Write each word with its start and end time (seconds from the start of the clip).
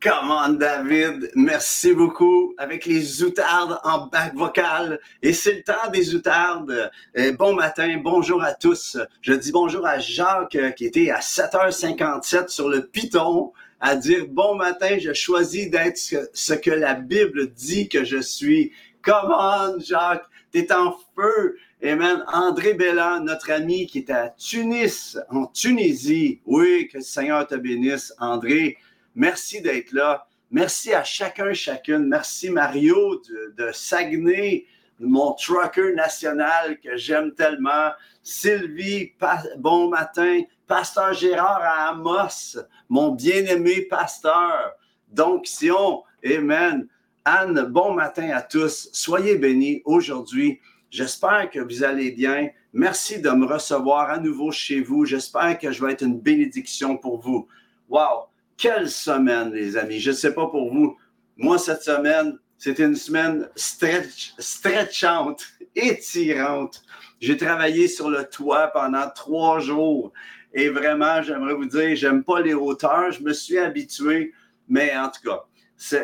Comment 0.00 0.48
David, 0.50 1.32
merci 1.34 1.92
beaucoup 1.92 2.54
avec 2.56 2.86
les 2.86 3.24
outardes 3.24 3.80
en 3.82 4.06
bac 4.06 4.32
vocal. 4.36 5.00
Et 5.22 5.32
c'est 5.32 5.54
le 5.54 5.62
temps 5.64 5.90
des 5.92 6.14
outardes. 6.14 6.88
Euh, 7.18 7.32
bon 7.32 7.52
matin, 7.52 8.00
bonjour 8.00 8.40
à 8.40 8.54
tous. 8.54 8.96
Je 9.22 9.32
dis 9.32 9.50
bonjour 9.50 9.84
à 9.84 9.98
Jacques 9.98 10.54
euh, 10.54 10.70
qui 10.70 10.86
était 10.86 11.10
à 11.10 11.18
7h57 11.18 12.46
sur 12.46 12.68
le 12.68 12.86
Python 12.86 13.52
à 13.80 13.96
dire 13.96 14.26
bon 14.28 14.54
matin, 14.54 14.98
je 15.00 15.12
choisis 15.12 15.68
d'être 15.68 15.98
ce 15.98 16.54
que 16.54 16.70
la 16.70 16.94
Bible 16.94 17.52
dit 17.52 17.88
que 17.88 18.04
je 18.04 18.18
suis. 18.18 18.70
Comment 19.02 19.80
Jacques, 19.80 20.26
t'es 20.52 20.72
en 20.72 20.96
feu. 21.16 21.56
Amen. 21.82 22.24
André 22.32 22.74
Bellan, 22.74 23.24
notre 23.24 23.50
ami 23.50 23.86
qui 23.86 23.98
est 23.98 24.10
à 24.10 24.28
Tunis, 24.28 25.18
en 25.28 25.46
Tunisie. 25.46 26.40
Oui, 26.46 26.88
que 26.88 26.98
le 26.98 27.02
Seigneur 27.02 27.48
te 27.48 27.56
bénisse, 27.56 28.12
André. 28.20 28.78
Merci 29.18 29.60
d'être 29.60 29.90
là. 29.90 30.28
Merci 30.48 30.94
à 30.94 31.02
chacun, 31.02 31.52
chacune. 31.52 32.06
Merci 32.06 32.50
Mario 32.50 33.20
de, 33.56 33.70
Saguenay, 33.72 34.64
mon 35.00 35.32
trucker 35.32 35.92
national 35.96 36.78
que 36.78 36.96
j'aime 36.96 37.34
tellement. 37.34 37.90
Sylvie, 38.22 39.12
bon 39.56 39.88
matin. 39.88 40.42
Pasteur 40.68 41.14
Gérard 41.14 41.62
à 41.62 41.88
Amos, 41.88 42.58
mon 42.88 43.10
bien-aimé 43.10 43.82
pasteur. 43.82 44.74
Donc, 45.08 45.48
Sion, 45.48 46.04
Amen. 46.24 46.86
Anne, 47.24 47.62
bon 47.62 47.94
matin 47.94 48.30
à 48.30 48.42
tous. 48.42 48.88
Soyez 48.92 49.36
bénis 49.36 49.82
aujourd'hui. 49.84 50.60
J'espère 50.90 51.50
que 51.50 51.58
vous 51.58 51.82
allez 51.82 52.12
bien. 52.12 52.50
Merci 52.72 53.20
de 53.20 53.30
me 53.30 53.46
recevoir 53.46 54.10
à 54.10 54.18
nouveau 54.18 54.52
chez 54.52 54.80
vous. 54.80 55.04
J'espère 55.06 55.58
que 55.58 55.72
je 55.72 55.84
vais 55.84 55.94
être 55.94 56.02
une 56.02 56.20
bénédiction 56.20 56.96
pour 56.96 57.18
vous. 57.18 57.48
Wow! 57.88 58.28
Quelle 58.58 58.90
semaine, 58.90 59.52
les 59.52 59.76
amis? 59.76 60.00
Je 60.00 60.10
ne 60.10 60.16
sais 60.16 60.34
pas 60.34 60.48
pour 60.48 60.74
vous. 60.74 60.96
Moi, 61.36 61.58
cette 61.58 61.82
semaine, 61.82 62.36
c'était 62.56 62.82
une 62.82 62.96
semaine 62.96 63.48
stretch, 63.54 64.34
stretchante, 64.36 65.46
étirante. 65.76 66.82
J'ai 67.20 67.36
travaillé 67.36 67.86
sur 67.86 68.10
le 68.10 68.28
toit 68.28 68.66
pendant 68.74 69.08
trois 69.14 69.60
jours. 69.60 70.12
Et 70.52 70.70
vraiment, 70.70 71.22
j'aimerais 71.22 71.54
vous 71.54 71.66
dire, 71.66 71.94
j'aime 71.94 72.24
pas 72.24 72.40
les 72.40 72.52
hauteurs. 72.52 73.12
Je 73.12 73.22
me 73.22 73.32
suis 73.32 73.58
habitué. 73.58 74.32
Mais 74.68 74.94
en 74.96 75.08
tout 75.08 75.22
cas, 75.22 75.44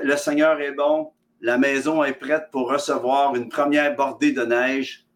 le 0.04 0.16
Seigneur 0.16 0.60
est 0.60 0.72
bon. 0.72 1.10
La 1.40 1.58
maison 1.58 2.04
est 2.04 2.12
prête 2.12 2.50
pour 2.52 2.70
recevoir 2.70 3.34
une 3.34 3.48
première 3.48 3.96
bordée 3.96 4.30
de 4.30 4.44
neige. 4.44 5.08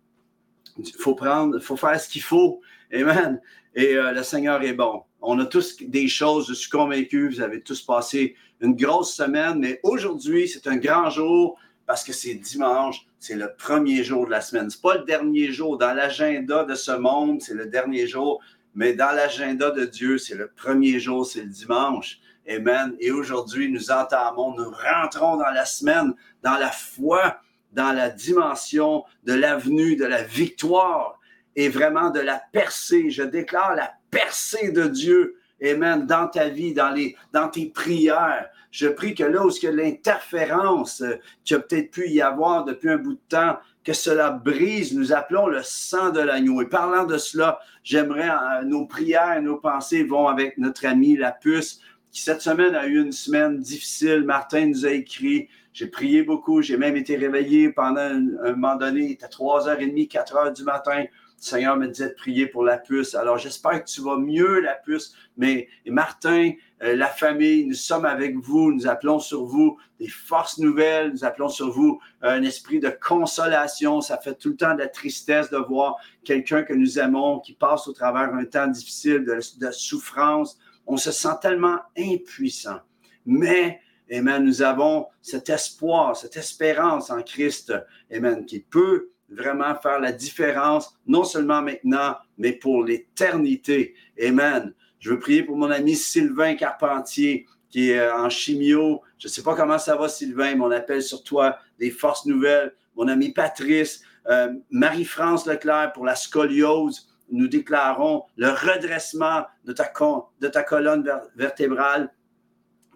Il 0.76 0.92
faut 0.92 1.14
prendre, 1.14 1.60
faut 1.60 1.76
faire 1.76 2.00
ce 2.00 2.08
qu'il 2.08 2.22
faut. 2.22 2.60
Amen. 2.92 3.40
Et 3.76 3.94
euh, 3.94 4.10
le 4.10 4.24
Seigneur 4.24 4.60
est 4.62 4.72
bon. 4.72 5.04
On 5.20 5.38
a 5.40 5.46
tous 5.46 5.76
des 5.80 6.08
choses, 6.08 6.48
je 6.48 6.54
suis 6.54 6.70
convaincu, 6.70 7.28
vous 7.28 7.40
avez 7.40 7.60
tous 7.60 7.82
passé 7.82 8.36
une 8.60 8.74
grosse 8.74 9.14
semaine, 9.14 9.58
mais 9.58 9.80
aujourd'hui, 9.82 10.48
c'est 10.48 10.66
un 10.68 10.76
grand 10.76 11.10
jour 11.10 11.58
parce 11.86 12.04
que 12.04 12.12
c'est 12.12 12.34
dimanche, 12.34 13.06
c'est 13.18 13.34
le 13.34 13.52
premier 13.56 14.04
jour 14.04 14.26
de 14.26 14.30
la 14.30 14.40
semaine. 14.40 14.70
Ce 14.70 14.78
pas 14.78 14.98
le 14.98 15.04
dernier 15.04 15.50
jour. 15.52 15.78
Dans 15.78 15.94
l'agenda 15.94 16.64
de 16.64 16.74
ce 16.74 16.92
monde, 16.92 17.40
c'est 17.40 17.54
le 17.54 17.66
dernier 17.66 18.06
jour, 18.06 18.40
mais 18.74 18.92
dans 18.92 19.12
l'agenda 19.12 19.70
de 19.70 19.86
Dieu, 19.86 20.18
c'est 20.18 20.34
le 20.34 20.48
premier 20.48 21.00
jour, 21.00 21.26
c'est 21.26 21.42
le 21.42 21.48
dimanche. 21.48 22.20
Amen. 22.48 22.94
Et 23.00 23.10
aujourd'hui, 23.10 23.70
nous 23.70 23.90
entamons, 23.90 24.54
nous 24.54 24.70
rentrons 24.70 25.36
dans 25.36 25.50
la 25.50 25.64
semaine, 25.64 26.14
dans 26.42 26.56
la 26.56 26.70
foi, 26.70 27.38
dans 27.72 27.92
la 27.92 28.10
dimension 28.10 29.04
de 29.24 29.34
l'avenue, 29.34 29.96
de 29.96 30.04
la 30.04 30.22
victoire 30.22 31.17
et 31.58 31.68
vraiment 31.68 32.10
de 32.10 32.20
la 32.20 32.40
percée. 32.52 33.10
Je 33.10 33.24
déclare 33.24 33.74
la 33.74 33.92
percée 34.12 34.70
de 34.70 34.86
Dieu, 34.86 35.34
Amen, 35.60 36.06
dans 36.06 36.28
ta 36.28 36.48
vie, 36.48 36.72
dans, 36.72 36.90
les, 36.90 37.16
dans 37.32 37.48
tes 37.48 37.66
prières. 37.66 38.48
Je 38.70 38.86
prie 38.86 39.12
que 39.12 39.24
là 39.24 39.44
où 39.44 39.50
il 39.50 39.70
l'interférence 39.70 41.00
euh, 41.00 41.16
qui 41.44 41.54
a 41.54 41.58
peut-être 41.58 41.90
pu 41.90 42.08
y 42.10 42.20
avoir 42.22 42.64
depuis 42.64 42.90
un 42.90 42.98
bout 42.98 43.14
de 43.14 43.20
temps, 43.28 43.56
que 43.82 43.92
cela 43.92 44.30
brise. 44.30 44.94
Nous 44.94 45.12
appelons 45.12 45.48
le 45.48 45.62
sang 45.64 46.10
de 46.10 46.20
l'agneau. 46.20 46.62
Et 46.62 46.66
parlant 46.66 47.06
de 47.06 47.18
cela, 47.18 47.58
j'aimerais, 47.82 48.30
euh, 48.30 48.62
nos 48.64 48.86
prières, 48.86 49.42
nos 49.42 49.56
pensées 49.56 50.04
vont 50.04 50.28
avec 50.28 50.58
notre 50.58 50.86
ami 50.86 51.16
la 51.16 51.32
puce, 51.32 51.80
qui 52.12 52.22
cette 52.22 52.40
semaine 52.40 52.76
a 52.76 52.86
eu 52.86 53.02
une 53.02 53.10
semaine 53.10 53.58
difficile. 53.58 54.22
Martin 54.22 54.66
nous 54.66 54.86
a 54.86 54.90
écrit. 54.90 55.48
J'ai 55.72 55.88
prié 55.88 56.22
beaucoup. 56.22 56.62
J'ai 56.62 56.76
même 56.76 56.96
été 56.96 57.16
réveillé 57.16 57.70
pendant 57.70 58.00
un, 58.00 58.28
un 58.44 58.52
moment 58.52 58.76
donné. 58.76 59.00
Il 59.00 59.10
était 59.12 59.26
3h30, 59.26 60.08
4h 60.08 60.54
du 60.54 60.62
matin. 60.62 61.04
Seigneur 61.38 61.76
me 61.76 61.86
disait 61.86 62.08
de 62.08 62.14
prier 62.14 62.46
pour 62.46 62.64
la 62.64 62.78
puce. 62.78 63.14
Alors 63.14 63.38
j'espère 63.38 63.84
que 63.84 63.88
tu 63.88 64.00
vas 64.00 64.16
mieux, 64.16 64.60
la 64.60 64.74
puce. 64.74 65.14
Mais 65.36 65.68
Martin, 65.86 66.52
euh, 66.82 66.96
la 66.96 67.06
famille, 67.06 67.64
nous 67.64 67.74
sommes 67.74 68.04
avec 68.04 68.36
vous. 68.36 68.72
Nous 68.72 68.88
appelons 68.88 69.20
sur 69.20 69.44
vous 69.44 69.78
des 70.00 70.08
forces 70.08 70.58
nouvelles. 70.58 71.12
Nous 71.12 71.24
appelons 71.24 71.48
sur 71.48 71.70
vous 71.70 72.00
un 72.22 72.42
esprit 72.42 72.80
de 72.80 72.90
consolation. 72.90 74.00
Ça 74.00 74.18
fait 74.18 74.34
tout 74.34 74.50
le 74.50 74.56
temps 74.56 74.74
de 74.74 74.80
la 74.80 74.88
tristesse 74.88 75.48
de 75.50 75.58
voir 75.58 75.96
quelqu'un 76.24 76.64
que 76.64 76.74
nous 76.74 76.98
aimons 76.98 77.38
qui 77.38 77.54
passe 77.54 77.86
au 77.86 77.92
travers 77.92 78.34
un 78.34 78.44
temps 78.44 78.66
difficile 78.66 79.24
de, 79.24 79.70
souffrance. 79.70 80.58
On 80.86 80.96
se 80.96 81.12
sent 81.12 81.36
tellement 81.40 81.78
impuissant. 81.96 82.80
Mais 83.26 83.80
Amen, 84.10 84.42
nous 84.42 84.62
avons 84.62 85.06
cet 85.20 85.50
espoir, 85.50 86.16
cette 86.16 86.38
espérance 86.38 87.10
en 87.10 87.22
Christ, 87.22 87.74
Amen, 88.10 88.46
qui 88.46 88.60
peut 88.60 89.10
vraiment 89.30 89.74
faire 89.76 90.00
la 90.00 90.12
différence, 90.12 90.98
non 91.06 91.24
seulement 91.24 91.62
maintenant, 91.62 92.16
mais 92.38 92.52
pour 92.52 92.84
l'éternité. 92.84 93.94
Amen. 94.22 94.72
Je 95.00 95.10
veux 95.10 95.18
prier 95.18 95.42
pour 95.42 95.56
mon 95.56 95.70
ami 95.70 95.94
Sylvain 95.94 96.54
Carpentier, 96.54 97.46
qui 97.70 97.90
est 97.90 97.98
euh, 97.98 98.14
en 98.16 98.30
chimio. 98.30 99.02
Je 99.18 99.28
ne 99.28 99.30
sais 99.30 99.42
pas 99.42 99.54
comment 99.54 99.78
ça 99.78 99.96
va, 99.96 100.08
Sylvain, 100.08 100.54
mais 100.54 100.64
on 100.64 100.70
appelle 100.70 101.02
sur 101.02 101.22
toi 101.22 101.58
des 101.78 101.90
forces 101.90 102.26
nouvelles. 102.26 102.74
Mon 102.96 103.08
ami 103.08 103.30
Patrice, 103.30 104.02
euh, 104.28 104.54
Marie-France 104.70 105.46
Leclerc 105.46 105.92
pour 105.92 106.04
la 106.04 106.16
scoliose. 106.16 107.08
Nous 107.30 107.46
déclarons 107.46 108.24
le 108.36 108.48
redressement 108.48 109.44
de 109.64 109.72
ta, 109.72 109.92
de 110.40 110.48
ta 110.48 110.62
colonne 110.62 111.08
vertébrale. 111.36 112.10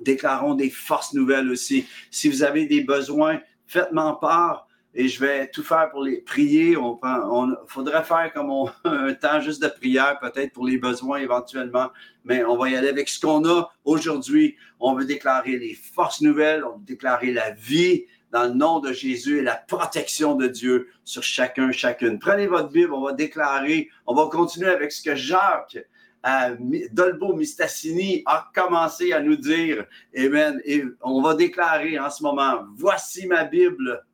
Déclarons 0.00 0.54
des 0.54 0.70
forces 0.70 1.12
nouvelles 1.12 1.50
aussi. 1.50 1.86
Si 2.10 2.28
vous 2.28 2.42
avez 2.42 2.66
des 2.66 2.82
besoins, 2.82 3.40
faites-moi 3.66 4.18
part 4.20 4.66
et 4.94 5.08
je 5.08 5.20
vais 5.20 5.48
tout 5.48 5.62
faire 5.62 5.90
pour 5.90 6.02
les 6.02 6.20
prier. 6.20 6.76
On, 6.76 6.98
on 7.02 7.56
faudrait 7.66 8.04
faire 8.04 8.32
comme 8.32 8.50
un 8.84 9.14
temps 9.14 9.40
juste 9.40 9.62
de 9.62 9.68
prière, 9.68 10.18
peut-être 10.20 10.52
pour 10.52 10.66
les 10.66 10.78
besoins 10.78 11.18
éventuellement, 11.18 11.90
mais 12.24 12.44
on 12.44 12.56
va 12.56 12.70
y 12.70 12.76
aller 12.76 12.88
avec 12.88 13.08
ce 13.08 13.20
qu'on 13.20 13.44
a 13.48 13.70
aujourd'hui. 13.84 14.56
On 14.80 14.94
veut 14.94 15.04
déclarer 15.04 15.56
les 15.58 15.74
forces 15.74 16.20
nouvelles, 16.20 16.64
on 16.64 16.78
veut 16.78 16.84
déclarer 16.84 17.32
la 17.32 17.50
vie 17.52 18.04
dans 18.30 18.44
le 18.44 18.54
nom 18.54 18.80
de 18.80 18.92
Jésus 18.92 19.38
et 19.38 19.42
la 19.42 19.56
protection 19.56 20.34
de 20.34 20.46
Dieu 20.46 20.88
sur 21.04 21.22
chacun, 21.22 21.70
chacune. 21.70 22.18
Prenez 22.18 22.46
votre 22.46 22.70
Bible, 22.70 22.92
on 22.94 23.02
va 23.02 23.12
déclarer, 23.12 23.90
on 24.06 24.14
va 24.14 24.28
continuer 24.30 24.70
avec 24.70 24.90
ce 24.90 25.02
que 25.02 25.14
Jacques 25.14 25.78
euh, 26.26 26.56
Dolbo 26.92 27.34
Mistassini 27.34 28.22
a 28.26 28.48
commencé 28.54 29.12
à 29.12 29.20
nous 29.20 29.36
dire. 29.36 29.86
Amen. 30.16 30.60
Et 30.64 30.84
on 31.02 31.20
va 31.20 31.34
déclarer 31.34 31.98
en 31.98 32.10
ce 32.10 32.22
moment, 32.22 32.64
voici 32.76 33.26
ma 33.26 33.44
Bible 33.44 34.04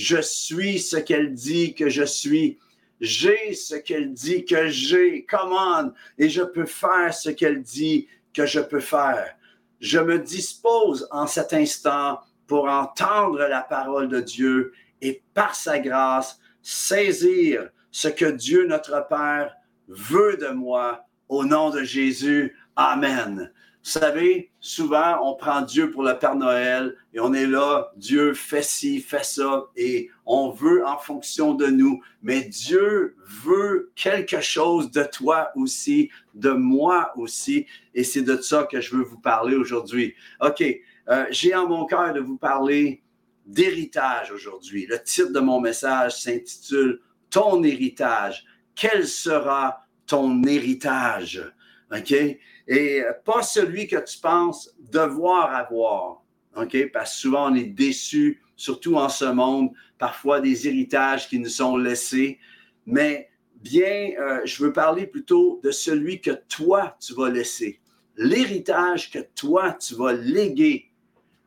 je 0.00 0.22
suis 0.22 0.78
ce 0.78 0.96
qu'elle 0.96 1.34
dit 1.34 1.74
que 1.74 1.90
je 1.90 2.04
suis. 2.04 2.58
J'ai 3.02 3.52
ce 3.52 3.74
qu'elle 3.74 4.14
dit 4.14 4.46
que 4.46 4.68
j'ai. 4.68 5.26
Commande. 5.26 5.92
Et 6.16 6.30
je 6.30 6.40
peux 6.40 6.64
faire 6.64 7.12
ce 7.12 7.28
qu'elle 7.28 7.60
dit 7.60 8.08
que 8.32 8.46
je 8.46 8.60
peux 8.60 8.80
faire. 8.80 9.36
Je 9.78 9.98
me 9.98 10.18
dispose 10.18 11.06
en 11.10 11.26
cet 11.26 11.52
instant 11.52 12.18
pour 12.46 12.66
entendre 12.66 13.40
la 13.40 13.60
parole 13.60 14.08
de 14.08 14.20
Dieu 14.20 14.72
et 15.02 15.22
par 15.34 15.54
sa 15.54 15.78
grâce 15.78 16.40
saisir 16.62 17.68
ce 17.90 18.08
que 18.08 18.24
Dieu 18.24 18.66
notre 18.66 19.06
Père 19.06 19.54
veut 19.86 20.38
de 20.38 20.48
moi 20.48 21.04
au 21.28 21.44
nom 21.44 21.68
de 21.68 21.82
Jésus. 21.82 22.56
Amen. 22.74 23.52
Vous 23.82 23.92
savez, 23.92 24.50
souvent, 24.60 25.18
on 25.22 25.36
prend 25.36 25.62
Dieu 25.62 25.90
pour 25.90 26.02
le 26.02 26.18
Père 26.18 26.34
Noël 26.34 26.94
et 27.14 27.20
on 27.20 27.32
est 27.32 27.46
là, 27.46 27.90
Dieu 27.96 28.34
fait 28.34 28.62
ci, 28.62 29.00
fait 29.00 29.24
ça, 29.24 29.64
et 29.74 30.10
on 30.26 30.50
veut 30.50 30.86
en 30.86 30.98
fonction 30.98 31.54
de 31.54 31.66
nous. 31.66 32.02
Mais 32.22 32.42
Dieu 32.42 33.16
veut 33.26 33.90
quelque 33.96 34.42
chose 34.42 34.90
de 34.90 35.02
toi 35.02 35.50
aussi, 35.56 36.10
de 36.34 36.50
moi 36.50 37.10
aussi, 37.16 37.66
et 37.94 38.04
c'est 38.04 38.22
de 38.22 38.36
ça 38.36 38.64
que 38.70 38.82
je 38.82 38.94
veux 38.94 39.02
vous 39.02 39.18
parler 39.18 39.56
aujourd'hui. 39.56 40.14
OK, 40.42 40.62
euh, 41.08 41.24
j'ai 41.30 41.54
en 41.54 41.66
mon 41.66 41.86
cœur 41.86 42.12
de 42.12 42.20
vous 42.20 42.36
parler 42.36 43.02
d'héritage 43.46 44.30
aujourd'hui. 44.30 44.86
Le 44.90 45.02
titre 45.02 45.32
de 45.32 45.40
mon 45.40 45.58
message 45.58 46.20
s'intitule 46.20 47.00
Ton 47.30 47.62
héritage. 47.62 48.44
Quel 48.74 49.08
sera 49.08 49.86
ton 50.06 50.42
héritage? 50.44 51.42
OK? 51.92 52.14
Et 52.72 53.02
pas 53.24 53.42
celui 53.42 53.88
que 53.88 53.96
tu 53.96 54.20
penses 54.20 54.72
devoir 54.78 55.52
avoir. 55.52 56.22
OK? 56.54 56.90
Parce 56.92 57.14
que 57.14 57.18
souvent, 57.18 57.50
on 57.50 57.54
est 57.56 57.64
déçu, 57.64 58.40
surtout 58.54 58.94
en 58.94 59.08
ce 59.08 59.24
monde, 59.24 59.72
parfois 59.98 60.40
des 60.40 60.68
héritages 60.68 61.28
qui 61.28 61.40
nous 61.40 61.48
sont 61.48 61.76
laissés. 61.76 62.38
Mais 62.86 63.28
bien, 63.56 64.12
euh, 64.20 64.40
je 64.44 64.62
veux 64.62 64.72
parler 64.72 65.08
plutôt 65.08 65.60
de 65.64 65.72
celui 65.72 66.20
que 66.20 66.30
toi, 66.48 66.96
tu 67.00 67.12
vas 67.14 67.28
laisser. 67.28 67.80
L'héritage 68.16 69.10
que 69.10 69.18
toi, 69.34 69.72
tu 69.72 69.96
vas 69.96 70.12
léguer 70.12 70.92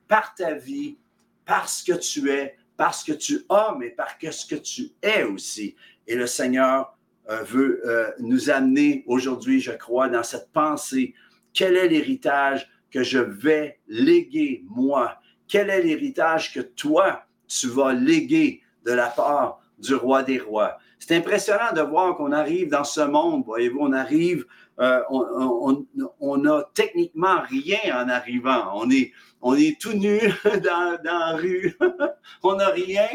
par 0.10 0.36
ta 0.36 0.54
vie, 0.56 0.98
parce 1.46 1.84
que 1.84 1.94
tu 1.94 2.30
es, 2.32 2.58
parce 2.76 3.02
que 3.02 3.14
tu 3.14 3.46
as, 3.48 3.76
mais 3.80 3.92
par 3.92 4.18
ce 4.20 4.46
que 4.46 4.56
tu 4.56 4.92
es 5.02 5.24
aussi. 5.24 5.76
Et 6.06 6.16
le 6.16 6.28
Seigneur 6.28 6.82
euh, 6.82 7.03
veut 7.28 7.82
euh, 7.86 8.12
nous 8.20 8.50
amener 8.50 9.04
aujourd'hui, 9.08 9.60
je 9.60 9.72
crois, 9.72 10.10
dans 10.10 10.24
cette 10.24 10.52
pensée. 10.52 11.14
Quel 11.54 11.78
est 11.78 11.88
l'héritage 11.88 12.70
que 12.92 13.04
je 13.04 13.20
vais 13.20 13.80
léguer, 13.88 14.64
moi? 14.70 15.18
Quel 15.48 15.70
est 15.70 15.82
l'héritage 15.82 16.54
que 16.54 16.60
toi, 16.60 17.26
tu 17.48 17.68
vas 17.68 17.94
léguer 17.94 18.62
de 18.86 18.92
la 18.92 19.08
part 19.08 19.62
du 19.78 19.96
roi 19.96 20.24
des 20.24 20.40
rois? 20.40 20.78
C'est 21.00 21.16
impressionnant 21.16 21.74
de 21.76 21.82
voir 21.82 22.16
qu'on 22.16 22.32
arrive 22.32 22.70
dans 22.70 22.84
ce 22.86 23.02
monde, 23.02 23.44
voyez-vous, 23.46 23.80
on 23.80 23.94
arrive, 23.94 24.46
euh, 24.80 25.02
on, 25.10 26.38
n'a 26.38 26.64
techniquement 26.74 27.42
rien 27.42 28.04
en 28.04 28.10
arrivant. 28.10 28.72
On 28.76 28.90
est, 28.90 29.12
on 29.42 29.56
est 29.56 29.80
tout 29.80 29.94
nu 29.94 30.20
dans, 30.46 30.98
dans 31.04 31.20
la 31.20 31.36
rue, 31.36 31.78
on 32.44 32.56
n'a 32.56 32.70
rien. 32.70 33.08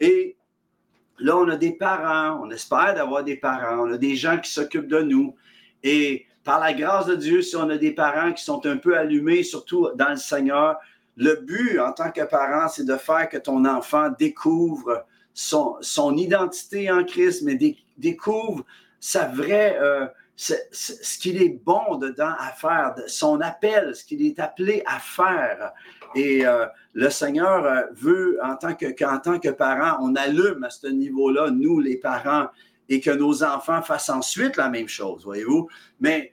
Et 0.00 0.37
là, 1.20 1.36
on 1.36 1.48
a 1.48 1.56
des 1.56 1.72
parents, 1.72 2.40
on 2.42 2.50
espère 2.50 2.94
d'avoir 2.94 3.24
des 3.24 3.36
parents, 3.36 3.86
on 3.86 3.92
a 3.92 3.98
des 3.98 4.16
gens 4.16 4.38
qui 4.38 4.50
s'occupent 4.50 4.88
de 4.88 5.02
nous. 5.02 5.34
Et 5.82 6.26
par 6.44 6.60
la 6.60 6.72
grâce 6.72 7.06
de 7.06 7.14
Dieu, 7.14 7.42
si 7.42 7.56
on 7.56 7.68
a 7.68 7.76
des 7.76 7.92
parents 7.92 8.32
qui 8.32 8.42
sont 8.42 8.64
un 8.66 8.76
peu 8.76 8.96
allumés, 8.96 9.42
surtout 9.42 9.88
dans 9.94 10.10
le 10.10 10.16
Seigneur, 10.16 10.78
le 11.16 11.34
but 11.34 11.78
en 11.80 11.92
tant 11.92 12.10
que 12.10 12.22
parent, 12.22 12.68
c'est 12.68 12.84
de 12.84 12.96
faire 12.96 13.28
que 13.28 13.36
ton 13.36 13.64
enfant 13.64 14.08
découvre 14.18 15.04
son, 15.34 16.16
identité 16.16 16.90
en 16.90 17.04
Christ, 17.04 17.42
mais 17.42 17.58
découvre 17.96 18.64
sa 19.00 19.26
vraie, 19.26 19.76
euh, 19.80 20.06
ce, 20.36 20.54
qu'il 21.18 21.42
est 21.42 21.60
bon 21.64 21.96
dedans 21.96 22.34
à 22.38 22.52
faire, 22.52 22.94
son 23.06 23.40
appel, 23.40 23.94
ce 23.94 24.04
qu'il 24.04 24.24
est 24.24 24.38
appelé 24.38 24.82
à 24.86 24.98
faire. 24.98 25.72
Et 26.14 26.46
euh, 26.46 26.66
le 26.94 27.10
Seigneur 27.10 27.64
euh, 27.64 27.82
veut, 27.92 28.38
en 28.42 28.56
tant 28.56 28.74
que, 28.74 28.86
que 28.86 29.50
parent, 29.50 29.98
on 30.00 30.14
allume 30.16 30.64
à 30.64 30.70
ce 30.70 30.86
niveau-là, 30.86 31.50
nous 31.50 31.80
les 31.80 31.96
parents, 31.96 32.48
et 32.88 33.00
que 33.00 33.10
nos 33.10 33.44
enfants 33.44 33.82
fassent 33.82 34.08
ensuite 34.08 34.56
la 34.56 34.70
même 34.70 34.88
chose, 34.88 35.24
voyez-vous? 35.24 35.68
Mais 36.00 36.32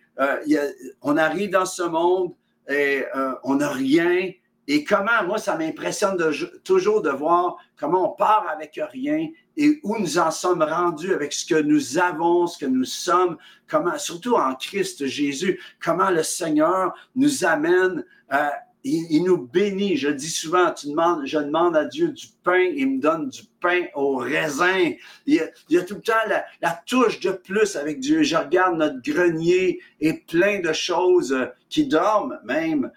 on 1.02 1.18
arrive 1.18 1.50
dans 1.50 1.66
ce 1.66 1.84
monde 1.84 2.34
et 2.70 3.04
on 3.44 3.56
n'a 3.56 3.68
rien, 3.68 4.32
et 4.68 4.84
comment, 4.84 5.24
moi, 5.26 5.38
ça 5.38 5.56
m'impressionne 5.58 6.18
toujours 6.64 7.02
de 7.02 7.10
voir 7.10 7.58
comment 7.78 8.14
on 8.14 8.16
part 8.16 8.48
avec 8.50 8.80
rien 8.92 9.28
et 9.58 9.80
où 9.84 9.98
nous 10.00 10.18
en 10.18 10.32
sommes 10.32 10.64
rendus 10.64 11.14
avec 11.14 11.34
ce 11.34 11.46
que 11.46 11.62
nous 11.62 11.98
avons, 11.98 12.48
ce 12.48 12.58
que 12.58 12.66
nous 12.66 12.86
sommes, 12.86 13.38
comment, 13.68 13.98
surtout 13.98 14.36
en 14.36 14.56
Christ 14.56 15.06
Jésus, 15.06 15.62
comment 15.84 16.10
le 16.10 16.24
Seigneur 16.24 16.94
nous 17.16 17.46
amène 17.46 18.04
à 18.30 18.54
il, 18.86 19.24
nous 19.24 19.38
bénit. 19.38 19.98
Je 19.98 20.10
dis 20.10 20.30
souvent, 20.30 20.74
je 20.76 21.40
demande 21.40 21.76
à 21.76 21.86
Dieu 21.86 22.10
du 22.10 22.28
pain, 22.44 22.72
il 22.76 22.92
me 22.92 23.02
donne 23.02 23.30
du 23.30 23.42
pain 23.60 23.86
au 23.96 24.18
raisin. 24.18 24.92
Il 25.26 25.42
y 25.70 25.78
a, 25.78 25.84
tout 25.84 25.96
le 25.96 26.02
temps 26.02 26.14
la, 26.62 26.82
touche 26.86 27.20
de 27.20 27.32
plus 27.32 27.76
avec 27.76 28.00
Dieu. 28.00 28.22
Je 28.22 28.36
regarde 28.36 28.78
notre 28.78 29.02
grenier 29.02 29.80
et 30.00 30.14
plein 30.14 30.60
de 30.60 30.72
choses 30.72 31.36
qui 31.68 31.88
dorment 31.88 32.40
même. 32.46 32.92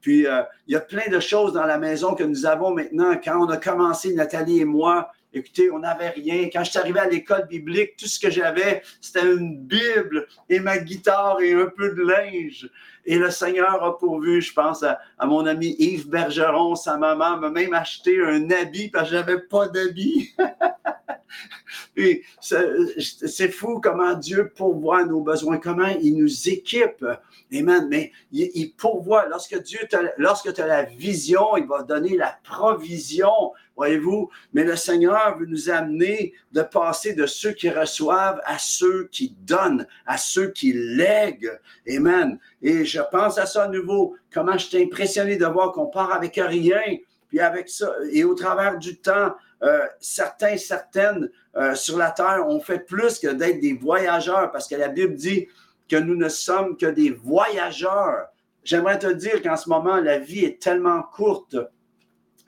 puis 0.00 0.26
euh, 0.26 0.42
il 0.66 0.72
y 0.72 0.76
a 0.76 0.80
plein 0.80 1.08
de 1.10 1.20
choses 1.20 1.52
dans 1.52 1.66
la 1.66 1.78
maison 1.78 2.14
que 2.14 2.24
nous 2.24 2.46
avons 2.46 2.72
maintenant. 2.72 3.20
Quand 3.22 3.38
on 3.38 3.50
a 3.50 3.58
commencé, 3.58 4.14
Nathalie 4.14 4.60
et 4.60 4.64
moi, 4.64 5.10
Écoutez, 5.36 5.70
on 5.70 5.80
n'avait 5.80 6.08
rien. 6.08 6.48
Quand 6.50 6.64
je 6.64 6.70
suis 6.70 6.78
arrivé 6.78 6.98
à 6.98 7.06
l'école 7.06 7.46
biblique, 7.46 7.96
tout 7.98 8.06
ce 8.06 8.18
que 8.18 8.30
j'avais, 8.30 8.82
c'était 9.02 9.20
une 9.20 9.58
Bible 9.58 10.26
et 10.48 10.60
ma 10.60 10.78
guitare 10.78 11.42
et 11.42 11.52
un 11.52 11.66
peu 11.66 11.94
de 11.94 12.00
linge. 12.00 12.70
Et 13.06 13.18
le 13.18 13.30
Seigneur 13.30 13.82
a 13.82 13.96
pourvu, 13.96 14.42
je 14.42 14.52
pense 14.52 14.82
à, 14.82 14.98
mon 15.24 15.46
ami 15.46 15.76
Yves 15.78 16.08
Bergeron, 16.08 16.74
sa 16.74 16.96
maman 16.96 17.36
m'a 17.36 17.50
même 17.50 17.72
acheté 17.72 18.20
un 18.20 18.50
habit 18.50 18.88
parce 18.88 19.08
que 19.08 19.16
j'avais 19.16 19.40
pas 19.40 19.68
d'habit. 19.68 20.34
c'est 22.40 23.48
fou 23.50 23.80
comment 23.80 24.14
Dieu 24.14 24.52
pourvoit 24.54 25.04
nos 25.04 25.20
besoins, 25.20 25.58
comment 25.58 25.86
il 26.00 26.16
nous 26.16 26.48
équipe. 26.48 27.04
Amen. 27.52 27.86
Mais 27.88 28.12
il, 28.32 28.72
pourvoit. 28.76 29.26
Lorsque 29.28 29.60
Dieu, 29.62 29.80
lorsque 30.18 30.52
tu 30.52 30.60
as 30.60 30.66
la 30.66 30.82
vision, 30.82 31.56
il 31.56 31.66
va 31.66 31.82
donner 31.82 32.16
la 32.16 32.38
provision 32.42 33.52
voyez-vous. 33.76 34.30
Mais 34.52 34.64
le 34.64 34.76
Seigneur 34.76 35.38
veut 35.38 35.46
nous 35.46 35.70
amener 35.70 36.32
de 36.52 36.62
passer 36.62 37.12
de 37.12 37.26
ceux 37.26 37.52
qui 37.52 37.70
reçoivent 37.70 38.40
à 38.44 38.58
ceux 38.58 39.08
qui 39.12 39.36
donnent, 39.42 39.86
à 40.06 40.16
ceux 40.16 40.50
qui 40.50 40.72
lèguent. 40.72 41.58
Amen. 41.88 42.38
Et 42.62 42.84
je 42.84 43.00
pense 43.12 43.38
à 43.38 43.46
ça 43.46 43.64
à 43.64 43.68
nouveau, 43.68 44.16
comment 44.32 44.58
je 44.58 44.66
suis 44.66 44.82
impressionné 44.82 45.36
de 45.36 45.46
voir 45.46 45.72
qu'on 45.72 45.86
part 45.86 46.12
avec 46.12 46.36
rien, 46.36 46.96
puis 47.28 47.40
avec 47.40 47.68
ça, 47.68 47.92
et 48.10 48.24
au 48.24 48.34
travers 48.34 48.78
du 48.78 48.96
temps, 48.98 49.34
euh, 49.62 49.86
certains, 50.00 50.56
certaines 50.56 51.30
euh, 51.56 51.74
sur 51.74 51.96
la 51.96 52.10
terre 52.10 52.46
ont 52.46 52.60
fait 52.60 52.80
plus 52.80 53.18
que 53.18 53.28
d'être 53.28 53.60
des 53.60 53.72
voyageurs, 53.72 54.50
parce 54.52 54.68
que 54.68 54.74
la 54.74 54.88
Bible 54.88 55.14
dit 55.14 55.48
que 55.88 55.96
nous 55.96 56.16
ne 56.16 56.28
sommes 56.28 56.76
que 56.76 56.86
des 56.86 57.10
voyageurs. 57.10 58.26
J'aimerais 58.64 58.98
te 58.98 59.06
dire 59.06 59.42
qu'en 59.42 59.56
ce 59.56 59.68
moment, 59.68 59.96
la 59.96 60.18
vie 60.18 60.44
est 60.44 60.60
tellement 60.60 61.02
courte 61.02 61.56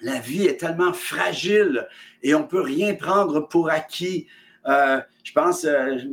la 0.01 0.21
vie 0.21 0.47
est 0.47 0.59
tellement 0.59 0.93
fragile 0.93 1.89
et 2.23 2.35
on 2.35 2.41
ne 2.41 2.47
peut 2.47 2.61
rien 2.61 2.95
prendre 2.95 3.41
pour 3.41 3.71
acquis. 3.71 4.27
Euh, 4.67 5.01
je 5.25 5.33
pense, 5.33 5.65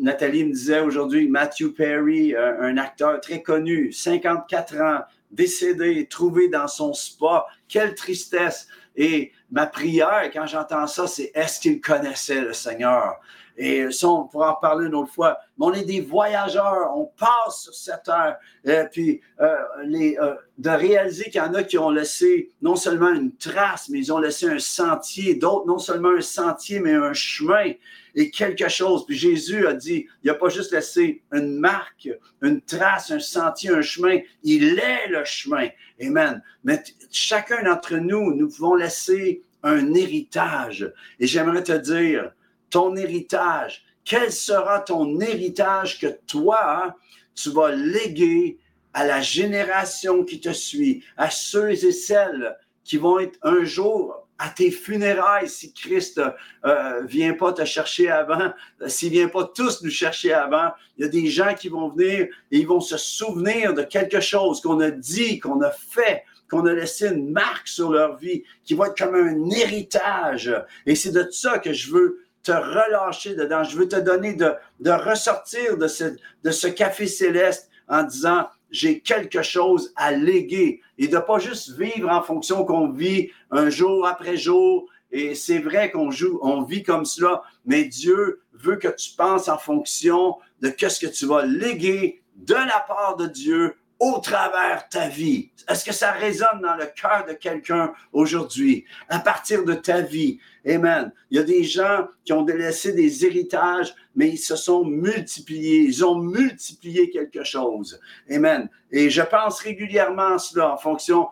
Nathalie 0.02 0.46
me 0.46 0.54
disait 0.54 0.80
aujourd'hui, 0.80 1.28
Matthew 1.28 1.74
Perry, 1.76 2.36
un 2.36 2.78
acteur 2.78 3.20
très 3.22 3.42
connu, 3.42 3.92
54 3.92 4.82
ans, 4.82 5.00
décédé, 5.32 6.08
trouvé 6.08 6.48
dans 6.48 6.68
son 6.68 6.94
spa. 6.94 7.46
Quelle 7.68 7.96
tristesse. 7.96 8.68
Et 8.96 9.34
ma 9.52 9.66
prière, 9.68 10.30
quand 10.34 10.46
j'entends 10.46 10.88
ça, 10.88 11.08
c'est 11.08 11.32
est-ce 11.34 11.60
qu'il 11.60 11.82
connaissait 11.82 12.42
le 12.42 12.54
Seigneur? 12.54 13.20
Et 13.58 13.90
ça, 13.92 14.10
on 14.10 14.26
pourra 14.26 14.52
en 14.52 14.56
parler 14.56 14.88
une 14.88 14.96
autre 14.96 15.14
fois. 15.14 15.38
Mais 15.58 15.66
on 15.66 15.74
est 15.74 15.86
des 15.86 16.02
voyageurs, 16.02 16.92
on 16.96 17.06
passe 17.18 17.64
sur 17.64 17.74
cette 17.74 18.04
terre. 18.04 18.38
Et 18.66 18.88
puis, 18.92 19.22
euh, 19.40 19.56
les, 19.86 20.18
euh, 20.18 20.36
de 20.58 20.70
réaliser 20.70 21.26
qu'il 21.26 21.36
y 21.36 21.42
en 21.42 21.54
a 21.54 21.64
qui 21.64 21.78
ont 21.78 21.90
laissé 21.90 22.52
non 22.62 22.76
seulement 22.76 23.10
une 23.10 23.36
trace, 23.36 23.88
mais 23.90 24.00
ils 24.00 24.12
ont 24.12 24.20
laissé 24.20 24.48
un 24.48 24.60
sentier. 24.60 25.36
D'autres, 25.36 25.68
non 25.68 25.80
seulement 25.80 26.12
un 26.18 26.22
sentier, 26.22 26.80
mais 26.80 26.94
un 26.94 27.14
chemin 27.14 27.72
et 28.16 28.30
quelque 28.30 28.68
chose. 28.68 29.06
Puis 29.06 29.18
Jésus 29.18 29.68
a 29.68 29.74
dit, 29.74 30.08
il 30.24 30.28
n'a 30.28 30.34
pas 30.34 30.50
juste 30.50 30.72
laissé 30.72 31.22
une 31.32 31.58
marque, 31.58 32.10
une 32.42 32.62
trace, 32.62 33.12
un 33.12 33.20
sentier, 33.20 33.70
un 33.70 33.82
chemin. 33.82 34.20
Il 34.44 34.80
est 34.80 35.08
le 35.10 35.24
chemin. 35.26 35.68
Amen. 36.02 36.42
Mais 36.64 36.84
chacun 37.12 37.64
d'entre 37.64 37.96
nous, 37.96 38.34
nous 38.34 38.50
pouvons 38.50 38.76
laisser 38.76 39.44
un 39.64 39.94
héritage. 39.94 40.92
Et 41.20 41.28
j'aimerais 41.28 41.64
te 41.64 41.74
dire, 41.74 42.32
ton 42.76 42.94
héritage. 42.98 43.86
Quel 44.04 44.34
sera 44.34 44.82
ton 44.82 45.22
héritage 45.22 45.98
que 45.98 46.08
toi, 46.28 46.60
hein, 46.62 46.94
tu 47.34 47.50
vas 47.52 47.72
léguer 47.72 48.58
à 48.94 49.06
la 49.06 49.22
génération 49.22 50.26
qui 50.26 50.42
te 50.42 50.52
suit, 50.52 51.02
à 51.16 51.30
ceux 51.30 51.72
et 51.72 51.94
celles 51.94 52.58
qui 52.84 52.98
vont 52.98 53.20
être 53.20 53.40
un 53.44 53.64
jour 53.64 54.28
à 54.38 54.50
tes 54.50 54.72
funérailles 54.72 55.48
si 55.48 55.72
Christ 55.72 56.18
ne 56.18 56.70
euh, 56.70 57.06
vient 57.06 57.34
pas 57.34 57.54
te 57.54 57.64
chercher 57.64 58.10
avant, 58.10 58.52
s'il 58.88 59.12
vient 59.12 59.30
pas 59.30 59.50
tous 59.56 59.82
nous 59.82 59.90
chercher 59.90 60.34
avant, 60.34 60.72
il 60.98 61.06
y 61.06 61.08
a 61.08 61.10
des 61.10 61.28
gens 61.28 61.54
qui 61.54 61.70
vont 61.70 61.88
venir 61.88 62.28
et 62.52 62.58
ils 62.58 62.68
vont 62.68 62.82
se 62.82 62.98
souvenir 62.98 63.74
de 63.74 63.84
quelque 63.84 64.20
chose 64.20 64.60
qu'on 64.60 64.82
a 64.82 64.92
dit, 64.92 65.40
qu'on 65.40 65.62
a 65.62 65.72
fait, 65.72 66.26
qu'on 66.50 66.66
a 66.66 66.74
laissé 66.74 67.08
une 67.08 67.32
marque 67.32 67.70
sur 67.70 67.90
leur 67.90 68.18
vie, 68.18 68.44
qui 68.66 68.74
va 68.74 68.88
être 68.88 68.98
comme 68.98 69.16
un 69.16 69.50
héritage. 69.50 70.54
Et 70.86 70.96
c'est 70.96 71.12
de 71.12 71.26
ça 71.32 71.60
que 71.60 71.72
je 71.72 71.90
veux 71.92 72.25
te 72.46 72.52
relâcher 72.52 73.36
dedans. 73.36 73.64
Je 73.64 73.76
veux 73.78 73.88
te 73.88 73.96
donner 73.96 74.34
de, 74.34 74.92
ressortir 74.92 75.78
de 75.78 75.88
ce, 75.88 76.16
de 76.44 76.52
ce 76.52 76.68
café 76.68 77.08
céleste 77.08 77.70
en 77.88 78.04
disant, 78.04 78.48
j'ai 78.72 79.00
quelque 79.00 79.42
chose 79.42 79.94
à 79.96 80.12
léguer 80.12 80.82
et 80.98 81.08
de 81.08 81.18
pas 81.18 81.40
juste 81.40 81.78
vivre 81.78 82.10
en 82.10 82.22
fonction 82.22 82.66
qu'on 82.66 82.90
vit 82.90 83.32
un 83.52 83.70
jour 83.70 84.08
après 84.08 84.38
jour. 84.38 84.88
Et 85.12 85.34
c'est 85.34 85.60
vrai 85.60 85.92
qu'on 85.92 86.12
joue, 86.12 86.40
on 86.42 86.62
vit 86.64 86.84
comme 86.84 87.06
cela, 87.06 87.44
mais 87.66 87.86
Dieu 87.86 88.42
veut 88.54 88.76
que 88.76 88.88
tu 88.88 89.12
penses 89.16 89.48
en 89.48 89.58
fonction 89.58 90.36
de 90.62 90.74
ce 90.78 91.00
que 91.00 91.12
tu 91.12 91.26
vas 91.26 91.46
léguer 91.46 92.22
de 92.36 92.54
la 92.54 92.84
part 92.88 93.16
de 93.16 93.28
Dieu 93.28 93.76
au 94.00 94.20
travers 94.20 94.88
ta 94.90 95.08
vie? 95.08 95.52
Est-ce 95.68 95.86
que 95.86 95.94
ça 95.94 96.12
résonne 96.12 96.62
dans 96.62 96.76
le 96.76 96.86
cœur 96.86 97.26
de 97.28 97.34
quelqu'un 97.34 97.94
aujourd'hui, 98.14 98.86
à 99.10 99.20
partir 99.20 99.64
de 99.64 99.74
ta 99.74 100.02
vie? 100.02 100.40
Amen. 100.68 101.12
Il 101.32 101.38
y 101.38 101.40
a 101.40 101.44
des 101.44 101.64
gens 101.64 102.08
qui 102.24 102.34
ont 102.34 102.44
délaissé 102.44 102.92
des 102.92 103.26
héritages, 103.26 103.94
mais 104.16 104.30
ils 104.30 104.38
se 104.38 104.56
sont 104.56 104.84
multipliés. 104.84 105.82
Ils 105.82 106.06
ont 106.06 106.20
multiplié 106.20 107.10
quelque 107.10 107.44
chose. 107.44 108.00
Amen. 108.30 108.70
Et 108.92 109.10
je 109.10 109.22
pense 109.22 109.60
régulièrement 109.60 110.36
à 110.36 110.40
cela 110.40 110.74
en 110.74 110.78
fonction. 110.78 111.28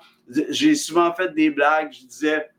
J'ai 0.49 0.75
souvent 0.75 1.13
fait 1.13 1.33
des 1.33 1.49
blagues. 1.49 1.91
Je 1.91 2.05
disais, 2.05 2.49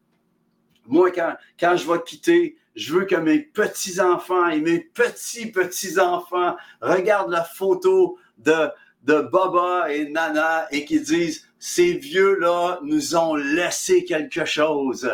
moi, 0.86 1.10
quand, 1.10 1.34
quand 1.58 1.76
je 1.76 1.90
vais 1.90 2.02
quitter, 2.04 2.56
je 2.74 2.92
veux 2.92 3.04
que 3.04 3.16
mes 3.16 3.38
petits-enfants 3.38 4.48
et 4.48 4.60
mes 4.60 4.80
petits-petits-enfants 4.80 6.56
regardent 6.80 7.30
la 7.30 7.44
photo 7.44 8.18
de, 8.38 8.68
de 9.04 9.20
Baba 9.20 9.92
et 9.92 10.08
Nana 10.10 10.66
et 10.70 10.84
qui 10.84 11.00
disent 11.00 11.46
ces 11.58 11.92
vieux-là 11.92 12.80
nous 12.82 13.16
ont 13.16 13.34
laissé 13.34 14.04
quelque 14.04 14.44
chose. 14.44 15.10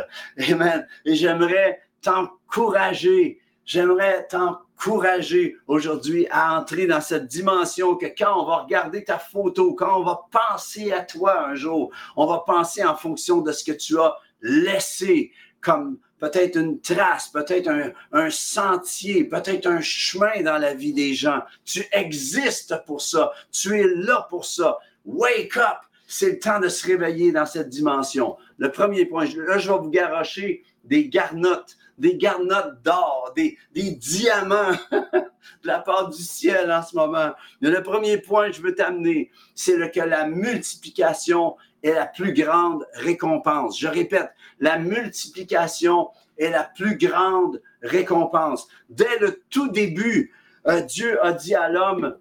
Amen. 0.51 0.87
Et 1.05 1.15
j'aimerais 1.15 1.81
t'encourager, 2.03 3.41
j'aimerais 3.65 4.27
t'encourager 4.29 5.57
aujourd'hui 5.67 6.27
à 6.31 6.59
entrer 6.59 6.87
dans 6.87 7.01
cette 7.01 7.27
dimension 7.27 7.97
que 7.97 8.07
quand 8.07 8.43
on 8.43 8.47
va 8.47 8.59
regarder 8.59 9.05
ta 9.05 9.19
photo, 9.19 9.75
quand 9.75 10.01
on 10.01 10.05
va 10.05 10.23
penser 10.31 10.93
à 10.93 11.03
toi 11.03 11.47
un 11.47 11.55
jour, 11.55 11.93
on 12.17 12.27
va 12.27 12.43
penser 12.47 12.85
en 12.85 12.97
fonction 12.97 13.41
de 13.41 13.53
ce 13.53 13.65
que 13.65 13.73
tu 13.73 13.99
as 13.99 14.15
laissé 14.41 15.33
comme 15.61 15.99
peut-être 16.21 16.57
une 16.57 16.81
trace, 16.81 17.29
peut-être 17.29 17.69
un, 18.13 18.31
sentier, 18.31 19.25
peut-être 19.25 19.67
un 19.67 19.81
chemin 19.81 20.43
dans 20.43 20.59
la 20.59 20.75
vie 20.75 20.93
des 20.93 21.15
gens. 21.15 21.41
Tu 21.65 21.85
existes 21.93 22.75
pour 22.87 23.01
ça. 23.01 23.33
Tu 23.51 23.81
es 23.81 23.87
là 23.87 24.27
pour 24.29 24.45
ça. 24.45 24.79
Wake 25.05 25.57
up! 25.57 25.79
C'est 26.07 26.31
le 26.31 26.39
temps 26.39 26.61
de 26.61 26.69
se 26.69 26.87
réveiller 26.87 27.33
dans 27.33 27.47
cette 27.47 27.69
dimension. 27.69 28.37
Le 28.59 28.71
premier 28.71 29.07
point, 29.07 29.25
là, 29.25 29.59
je 29.59 29.71
vais 29.71 29.79
vous 29.79 29.91
garocher 29.91 30.65
des 30.85 31.09
garnottes, 31.09 31.77
des 31.99 32.17
garnottes 32.17 32.83
d'or, 32.83 33.33
des, 33.37 33.57
des 33.73 33.93
diamants 33.93 34.73
de 34.91 35.67
la 35.67 35.79
part 35.79 36.11
du 36.11 36.21
ciel 36.21 36.71
en 36.73 36.83
ce 36.83 36.97
moment. 36.97 37.31
Mais 37.61 37.71
le 37.71 37.83
premier 37.83 38.19
point 38.19 38.51
que 38.51 38.57
je 38.57 38.63
veux 38.63 38.75
t'amener, 38.75 39.31
c'est 39.55 39.91
que 39.93 40.01
la 40.01 40.27
multiplication 40.27 41.57
est 41.83 41.93
la 41.93 42.07
plus 42.07 42.33
grande 42.33 42.87
récompense. 42.95 43.79
Je 43.79 43.89
répète, 43.89 44.31
la 44.59 44.79
multiplication 44.79 46.09
est 46.39 46.51
la 46.51 46.65
plus 46.65 46.97
grande 46.97 47.61
récompense. 47.83 48.69
Dès 48.89 49.19
le 49.19 49.43
tout 49.51 49.69
début, 49.69 50.33
euh, 50.67 50.81
Dieu 50.83 51.25
a 51.25 51.33
dit 51.33 51.55
à 51.55 51.69
l'homme, 51.69 52.17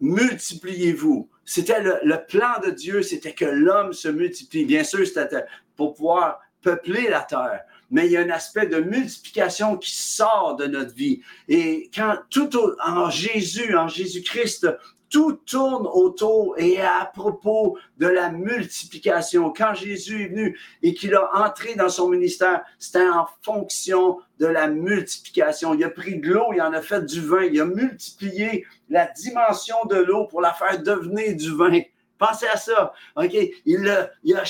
multipliez-vous. 0.00 1.28
C'était 1.44 1.82
le, 1.82 1.98
le, 2.02 2.24
plan 2.26 2.60
de 2.64 2.70
Dieu, 2.70 3.02
c'était 3.02 3.34
que 3.34 3.44
l'homme 3.44 3.92
se 3.92 4.08
multiplie. 4.08 4.64
Bien 4.64 4.84
sûr, 4.84 5.06
c'était 5.06 5.44
pour 5.76 5.94
pouvoir 5.94 6.40
peupler 6.62 7.08
la 7.08 7.20
terre. 7.20 7.62
Mais 7.90 8.06
il 8.06 8.12
y 8.12 8.16
a 8.16 8.20
un 8.20 8.30
aspect 8.30 8.66
de 8.66 8.78
multiplication 8.78 9.76
qui 9.76 9.94
sort 9.94 10.56
de 10.56 10.66
notre 10.66 10.94
vie. 10.94 11.20
Et 11.48 11.90
quand 11.94 12.16
tout 12.30 12.48
en 12.82 13.10
Jésus, 13.10 13.76
en 13.76 13.88
Jésus-Christ, 13.88 14.66
tout 15.12 15.34
tourne 15.44 15.86
autour 15.86 16.54
et 16.58 16.80
à 16.80 17.04
propos 17.04 17.78
de 17.98 18.06
la 18.06 18.30
multiplication. 18.30 19.52
Quand 19.54 19.74
Jésus 19.74 20.24
est 20.24 20.28
venu 20.28 20.58
et 20.82 20.94
qu'il 20.94 21.14
a 21.14 21.30
entré 21.34 21.74
dans 21.74 21.90
son 21.90 22.08
ministère, 22.08 22.62
c'était 22.78 23.06
en 23.06 23.26
fonction 23.42 24.18
de 24.38 24.46
la 24.46 24.68
multiplication. 24.68 25.74
Il 25.74 25.84
a 25.84 25.90
pris 25.90 26.18
de 26.18 26.32
l'eau, 26.32 26.46
il 26.54 26.62
en 26.62 26.72
a 26.72 26.80
fait 26.80 27.04
du 27.04 27.20
vin, 27.20 27.42
il 27.42 27.60
a 27.60 27.66
multiplié 27.66 28.64
la 28.88 29.06
dimension 29.06 29.76
de 29.90 29.96
l'eau 29.96 30.26
pour 30.28 30.40
la 30.40 30.54
faire 30.54 30.82
devenir 30.82 31.36
du 31.36 31.54
vin. 31.54 31.80
Pensez 32.16 32.46
à 32.46 32.56
ça. 32.56 32.94
OK? 33.16 33.36
Il 33.66 33.88
a, 33.90 34.10
il 34.24 34.34
a 34.34 34.44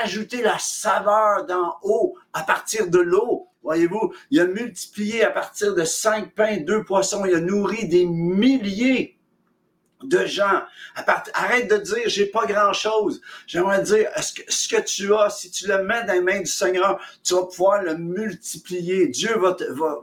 rajouté 0.00 0.42
la 0.42 0.58
saveur 0.58 1.46
d'en 1.46 1.76
haut 1.82 2.16
à 2.32 2.42
partir 2.42 2.88
de 2.88 2.98
l'eau. 2.98 3.46
Voyez-vous, 3.62 4.12
il 4.32 4.40
a 4.40 4.46
multiplié 4.46 5.22
à 5.22 5.30
partir 5.30 5.76
de 5.76 5.84
cinq 5.84 6.34
pains, 6.34 6.56
deux 6.56 6.82
poissons. 6.82 7.24
Il 7.24 7.34
a 7.36 7.40
nourri 7.40 7.86
des 7.86 8.04
milliers 8.04 9.17
de 10.02 10.24
gens. 10.26 10.62
Arrête 11.34 11.70
de 11.70 11.76
dire 11.76 12.02
j'ai 12.06 12.26
pas 12.26 12.46
grand 12.46 12.72
chose. 12.72 13.20
J'aimerais 13.46 13.82
dire 13.82 14.08
ce 14.16 14.68
que 14.68 14.80
tu 14.82 15.14
as, 15.14 15.30
si 15.30 15.50
tu 15.50 15.66
le 15.66 15.82
mets 15.82 16.04
dans 16.04 16.12
les 16.12 16.20
mains 16.20 16.40
du 16.40 16.46
Seigneur, 16.46 17.00
tu 17.24 17.34
vas 17.34 17.44
pouvoir 17.44 17.82
le 17.82 17.96
multiplier. 17.96 19.08
Dieu 19.08 19.36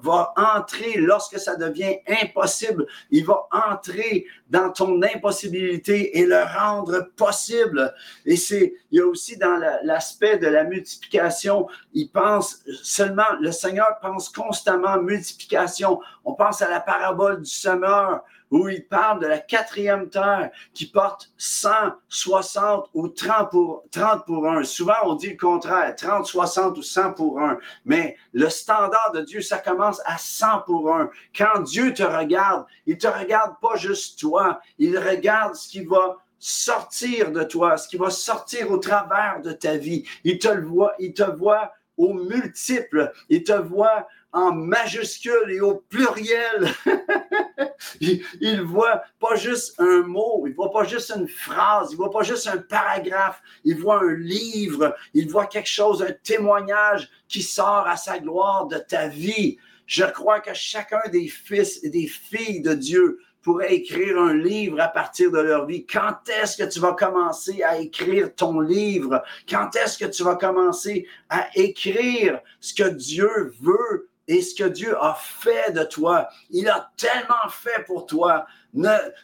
va 0.02 0.34
entrer 0.36 0.98
lorsque 0.98 1.40
ça 1.40 1.56
devient 1.56 1.98
impossible. 2.08 2.86
Il 3.12 3.26
va 3.26 3.48
entrer 3.52 4.26
dans 4.50 4.70
ton 4.72 5.02
impossibilité 5.02 6.20
et 6.20 6.26
le 6.26 6.44
rendre 6.44 7.10
possible. 7.16 7.94
Et 8.26 8.36
c'est, 8.36 8.74
il 8.92 9.00
y 9.00 9.02
a 9.02 9.06
aussi 9.06 9.38
dans 9.38 9.60
l'aspect 9.84 10.38
de 10.38 10.48
la 10.48 10.64
multiplication, 10.64 11.68
il 11.94 12.10
pense 12.10 12.60
seulement, 12.84 13.24
le 13.40 13.52
Seigneur 13.52 13.98
pense 14.02 14.30
constamment 14.30 15.02
multiplication. 15.02 16.00
On 16.24 16.34
pense 16.34 16.62
à 16.62 16.70
la 16.70 16.80
parabole 16.80 17.42
du 17.42 17.50
semeur 17.50 18.24
où 18.56 18.70
il 18.70 18.88
parle 18.88 19.20
de 19.20 19.28
la 19.28 19.40
quatrième 19.40 20.10
terre 20.10 20.50
qui 20.74 20.86
porte 20.86 21.30
160 21.38 22.90
ou 22.94 23.10
30 23.10 23.52
pour, 23.52 23.84
30 23.92 24.26
pour 24.26 24.48
1. 24.48 24.64
Souvent, 24.64 24.94
on 25.04 25.16
dit 25.16 25.32
le 25.32 25.36
contraire, 25.36 25.94
30, 25.94 26.26
60 26.26 26.78
ou 26.78 26.82
100 26.82 27.14
pour 27.14 27.42
1. 27.42 27.60
Mais 27.84 28.16
le 28.32 28.48
standard 28.50 29.12
de 29.14 29.22
Dieu, 29.22 29.42
ça 29.42 29.58
commence 29.58 30.02
à 30.06 30.18
100 30.18 30.62
pour 30.66 30.96
1. 30.96 31.10
Quand 31.36 31.64
Dieu 31.64 31.94
te 31.94 32.04
regarde, 32.04 32.66
il 32.86 32.98
te 32.98 33.08
regarde 33.08 33.56
pas 33.62 33.76
juste 33.76 34.20
toi, 34.20 34.62
il 34.80 34.98
regarde 34.98 35.56
ce 35.56 35.68
qui 35.68 35.84
va 35.84 36.16
sortir 36.40 37.34
de 37.34 37.44
toi, 37.44 37.78
ce 37.78 37.90
qui 37.90 37.98
va 37.98 38.10
sortir 38.10 38.72
au 38.72 38.78
travers 38.78 39.42
de 39.42 39.52
ta 39.52 39.76
vie. 39.76 40.06
Il 40.24 40.40
te 40.40 40.48
le 40.48 40.66
voit, 40.66 40.94
il 41.00 41.14
te 41.14 41.24
voit 41.24 41.74
au 41.98 42.14
multiple, 42.14 43.12
il 43.28 43.44
te 43.44 43.54
voit 43.54 44.08
en 44.36 44.52
majuscule 44.52 45.50
et 45.50 45.62
au 45.62 45.76
pluriel. 45.90 46.68
il, 48.02 48.62
voit 48.62 49.02
pas 49.18 49.36
juste 49.36 49.80
un 49.80 50.02
mot, 50.02 50.44
il 50.46 50.54
voit 50.54 50.72
pas 50.72 50.84
juste 50.84 51.14
une 51.16 51.28
phrase, 51.28 51.90
il 51.92 51.96
voit 51.96 52.12
pas 52.12 52.24
juste 52.24 52.48
un 52.48 52.58
paragraphe, 52.58 53.42
il 53.64 53.78
voit 53.78 54.04
un 54.04 54.14
livre, 54.14 54.94
il 55.14 55.32
voit 55.32 55.46
quelque 55.46 55.70
chose, 55.70 56.04
un 56.04 56.12
témoignage 56.12 57.10
qui 57.30 57.42
sort 57.42 57.88
à 57.88 57.96
sa 57.96 58.20
gloire 58.20 58.68
de 58.68 58.78
ta 58.78 59.08
vie. 59.08 59.58
Je 59.88 60.04
crois 60.04 60.42
que 60.42 60.54
chacun 60.54 61.02
des 61.14 61.30
fils 61.30 61.82
et 61.84 61.90
des 61.90 62.08
filles 62.08 62.62
de 62.62 62.74
Dieu 62.74 63.20
pourrait 63.42 63.74
écrire 63.74 64.20
un 64.20 64.34
livre 64.34 64.82
à 64.82 64.90
partir 64.90 65.32
de 65.32 65.40
leur 65.40 65.66
vie. 65.66 65.86
Quand 65.86 66.18
est-ce 66.28 66.58
que 66.58 66.70
tu 66.70 66.80
vas 66.82 66.94
commencer 66.94 67.64
à 67.64 67.78
écrire 67.78 68.36
ton 68.36 68.60
livre? 68.60 69.24
Quand 69.48 69.74
est-ce 69.78 69.98
que 69.98 70.06
tu 70.06 70.24
vas 70.24 70.36
commencer 70.36 71.08
à 71.30 71.48
écrire 71.56 72.42
ce 72.60 72.74
que 72.74 72.90
Dieu 72.90 73.54
veut 73.62 74.10
et 74.28 74.42
ce 74.42 74.56
que 74.56 74.68
Dieu 74.68 74.96
a 75.02 75.16
fait 75.16 75.72
de 75.72 75.84
toi. 75.84 76.28
Il 76.50 76.68
a 76.68 76.92
tellement 76.98 77.50
fait 77.50 77.84
pour 77.86 78.06
toi. 78.06 78.46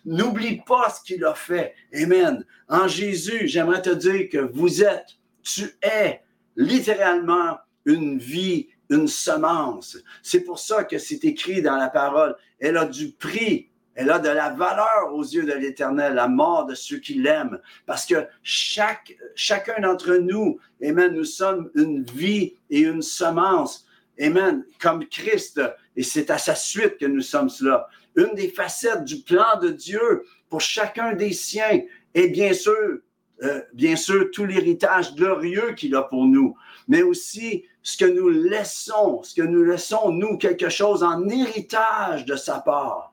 N'oublie 0.05 0.62
pas 0.65 0.89
ce 0.89 1.03
qu'il 1.03 1.25
a 1.25 1.34
fait. 1.34 1.74
Amen. 1.93 2.46
En 2.67 2.88
Jésus, 2.88 3.48
j'aimerais 3.48 3.81
te 3.81 3.89
dire 3.89 4.29
que 4.29 4.38
vous 4.38 4.84
êtes, 4.84 5.17
tu 5.43 5.75
es 5.81 6.22
littéralement 6.55 7.58
une 7.86 8.17
vie, 8.17 8.67
une 8.89 9.08
semence. 9.08 9.98
C'est 10.22 10.41
pour 10.41 10.60
ça 10.60 10.84
que 10.84 10.98
c'est 10.98 11.24
écrit 11.25 11.62
dans 11.62 11.77
la 11.77 11.89
parole. 11.89 12.36
Elle 12.60 12.77
a 12.77 12.86
du 12.86 13.12
prix. 13.12 13.70
Elle 13.93 14.10
a 14.10 14.20
de 14.20 14.29
la 14.29 14.50
valeur 14.50 15.13
aux 15.13 15.24
yeux 15.24 15.43
de 15.43 15.51
l'Éternel, 15.51 16.13
la 16.13 16.29
mort 16.29 16.65
de 16.65 16.75
ceux 16.75 17.00
qui 17.00 17.15
l'aiment. 17.15 17.60
Parce 17.86 18.05
que 18.05 18.25
chacun 18.41 19.81
d'entre 19.81 20.15
nous, 20.15 20.60
Amen, 20.84 21.13
nous 21.13 21.25
sommes 21.25 21.70
une 21.75 22.03
vie 22.03 22.55
et 22.70 22.79
une 22.79 23.01
semence. 23.01 23.86
Amen. 24.22 24.63
Comme 24.80 25.06
Christ. 25.08 25.60
Et 25.96 26.04
c'est 26.04 26.30
à 26.30 26.38
sa 26.38 26.56
suite 26.56 26.98
que 26.98 27.06
nous 27.06 27.22
sommes 27.22 27.50
cela. 27.50 27.88
Une 28.16 28.34
des 28.36 28.50
facettes 28.50 29.04
du 29.04 29.22
plan 29.22 29.60
de 29.62 29.70
Dieu 29.70 30.24
pour 30.50 30.62
chacun 30.62 31.13
des 31.13 31.34
siens 31.34 31.82
est 32.13 32.28
bien 32.28 32.54
sûr, 32.54 33.00
euh, 33.44 33.62
bien 33.74 33.96
sûr, 33.96 34.30
tout 34.32 34.46
l'héritage 34.46 35.16
glorieux 35.16 35.74
qu'il 35.74 35.96
a 35.96 36.04
pour 36.04 36.25
nous, 36.25 36.56
mais 36.88 37.01
aussi 37.04 37.66
ce 37.82 37.98
que 37.98 38.06
nous 38.06 38.30
laissons, 38.30 39.24
ce 39.24 39.34
que 39.34 39.42
nous 39.42 39.63
laissons, 39.63 40.12
nous, 40.12 40.38
quelque 40.38 40.70
chose 40.70 41.04
en 41.04 41.28
héritage 41.28 42.25
de 42.25 42.36
sa 42.36 42.60
part. 42.60 43.11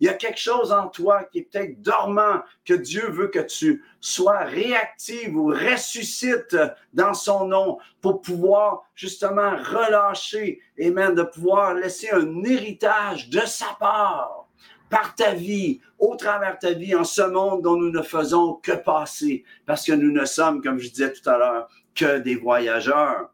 Il 0.00 0.06
y 0.06 0.10
a 0.10 0.14
quelque 0.14 0.40
chose 0.40 0.72
en 0.72 0.88
toi 0.88 1.24
qui 1.24 1.38
est 1.38 1.48
peut-être 1.50 1.80
dormant, 1.80 2.42
que 2.64 2.74
Dieu 2.74 3.08
veut 3.10 3.28
que 3.28 3.38
tu 3.38 3.84
sois 4.00 4.40
réactive 4.40 5.36
ou 5.36 5.46
ressuscite 5.46 6.56
dans 6.92 7.14
son 7.14 7.46
nom 7.46 7.78
pour 8.00 8.20
pouvoir 8.20 8.82
justement 8.94 9.56
relâcher, 9.56 10.60
et 10.76 10.90
même 10.90 11.14
de 11.14 11.22
pouvoir 11.22 11.74
laisser 11.74 12.10
un 12.10 12.42
héritage 12.44 13.30
de 13.30 13.40
sa 13.40 13.76
part 13.78 14.48
par 14.90 15.14
ta 15.14 15.32
vie, 15.32 15.80
au 15.98 16.14
travers 16.14 16.58
ta 16.58 16.72
vie, 16.72 16.94
en 16.94 17.04
ce 17.04 17.22
monde 17.22 17.62
dont 17.62 17.76
nous 17.76 17.90
ne 17.90 18.02
faisons 18.02 18.54
que 18.62 18.72
passer, 18.72 19.44
parce 19.66 19.84
que 19.84 19.92
nous 19.92 20.12
ne 20.12 20.24
sommes, 20.24 20.62
comme 20.62 20.78
je 20.78 20.88
disais 20.88 21.12
tout 21.12 21.28
à 21.28 21.38
l'heure, 21.38 21.68
que 21.94 22.18
des 22.18 22.36
voyageurs. 22.36 23.30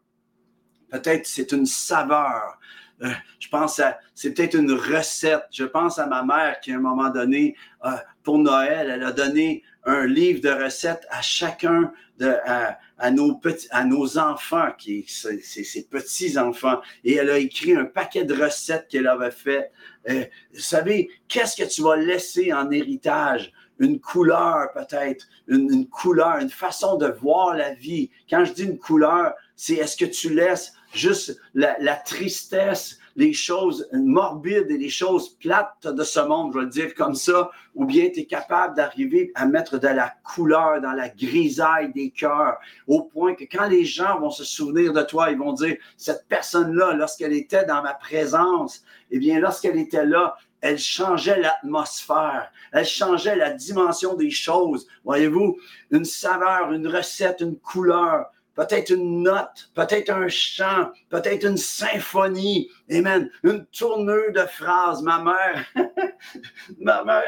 Peut-être 0.89 1.25
c'est 1.27 1.51
une 1.51 1.65
saveur, 1.65 2.57
euh, 3.03 3.09
je 3.39 3.47
pense 3.49 3.79
à, 3.79 3.99
c'est 4.13 4.33
peut-être 4.33 4.55
une 4.55 4.71
recette. 4.71 5.45
Je 5.51 5.63
pense 5.63 5.97
à 5.99 6.05
ma 6.05 6.23
mère 6.23 6.59
qui, 6.59 6.71
à 6.71 6.75
un 6.75 6.79
moment 6.79 7.09
donné, 7.09 7.55
euh, 7.85 7.91
pour 8.23 8.37
Noël, 8.37 8.89
elle 8.91 9.03
a 9.03 9.11
donné 9.11 9.63
un 9.85 10.05
livre 10.05 10.41
de 10.41 10.49
recettes 10.49 11.07
à 11.09 11.21
chacun 11.21 11.91
de, 12.19 12.35
à, 12.45 13.11
nos 13.11 13.35
petits, 13.35 13.67
à 13.71 13.83
nos 13.83 14.19
enfants, 14.19 14.69
qui, 14.77 15.05
c'est 15.07 15.41
ses 15.41 15.87
petits-enfants. 15.87 16.81
Et 17.03 17.15
elle 17.15 17.31
a 17.31 17.39
écrit 17.39 17.75
un 17.75 17.85
paquet 17.85 18.23
de 18.23 18.39
recettes 18.39 18.87
qu'elle 18.89 19.07
avait 19.07 19.31
fait. 19.31 19.71
Euh, 20.09 20.23
vous 20.53 20.59
savez, 20.59 21.09
qu'est-ce 21.27 21.55
que 21.55 21.67
tu 21.67 21.81
vas 21.81 21.95
laisser 21.95 22.53
en 22.53 22.69
héritage? 22.69 23.51
Une 23.79 23.99
couleur 23.99 24.71
peut-être, 24.75 25.25
une 25.47 25.89
couleur, 25.89 26.37
une 26.37 26.51
façon 26.51 26.97
de 26.97 27.07
voir 27.07 27.55
la 27.55 27.73
vie. 27.73 28.11
Quand 28.29 28.45
je 28.45 28.53
dis 28.53 28.65
une 28.65 28.77
couleur, 28.77 29.33
c'est 29.55 29.73
est-ce 29.73 29.97
que 29.97 30.05
tu 30.05 30.31
laisses 30.31 30.73
juste 30.93 31.39
la, 31.53 31.77
la 31.79 31.95
tristesse, 31.95 32.99
les 33.15 33.33
choses 33.33 33.87
morbides 33.91 34.69
et 34.69 34.77
les 34.77 34.89
choses 34.89 35.29
plates 35.37 35.87
de 35.87 36.03
ce 36.03 36.19
monde, 36.19 36.51
je 36.53 36.59
vais 36.59 36.65
le 36.65 36.69
dire 36.69 36.95
comme 36.95 37.15
ça, 37.15 37.49
ou 37.75 37.85
bien 37.85 38.09
tu 38.09 38.21
es 38.21 38.25
capable 38.25 38.75
d'arriver 38.75 39.31
à 39.35 39.45
mettre 39.45 39.77
de 39.77 39.87
la 39.87 40.13
couleur 40.23 40.81
dans 40.81 40.93
la 40.93 41.09
grisaille 41.09 41.91
des 41.93 42.09
cœurs, 42.11 42.57
au 42.87 43.03
point 43.03 43.35
que 43.35 43.43
quand 43.43 43.67
les 43.67 43.85
gens 43.85 44.19
vont 44.19 44.29
se 44.29 44.43
souvenir 44.43 44.93
de 44.93 45.01
toi, 45.01 45.31
ils 45.31 45.37
vont 45.37 45.53
dire, 45.53 45.75
cette 45.97 46.25
personne-là, 46.27 46.93
lorsqu'elle 46.93 47.33
était 47.33 47.65
dans 47.65 47.81
ma 47.81 47.93
présence, 47.93 48.83
eh 49.09 49.19
bien, 49.19 49.39
lorsqu'elle 49.39 49.77
était 49.77 50.05
là, 50.05 50.35
elle 50.61 50.77
changeait 50.77 51.39
l'atmosphère, 51.39 52.51
elle 52.71 52.85
changeait 52.85 53.35
la 53.35 53.51
dimension 53.51 54.13
des 54.13 54.29
choses. 54.29 54.87
Voyez-vous, 55.03 55.57
une 55.89 56.05
saveur, 56.05 56.71
une 56.71 56.87
recette, 56.87 57.41
une 57.41 57.57
couleur, 57.57 58.27
peut-être 58.55 58.91
une 58.91 59.23
note, 59.23 59.69
peut-être 59.75 60.09
un 60.09 60.27
chant, 60.27 60.91
peut-être 61.09 61.45
une 61.45 61.57
symphonie, 61.57 62.69
Amen. 62.91 63.29
Une 63.43 63.65
tournure 63.67 64.33
de 64.33 64.41
phrases. 64.41 65.01
Ma 65.01 65.23
mère, 65.23 65.65
ma 66.79 67.03
mère, 67.03 67.23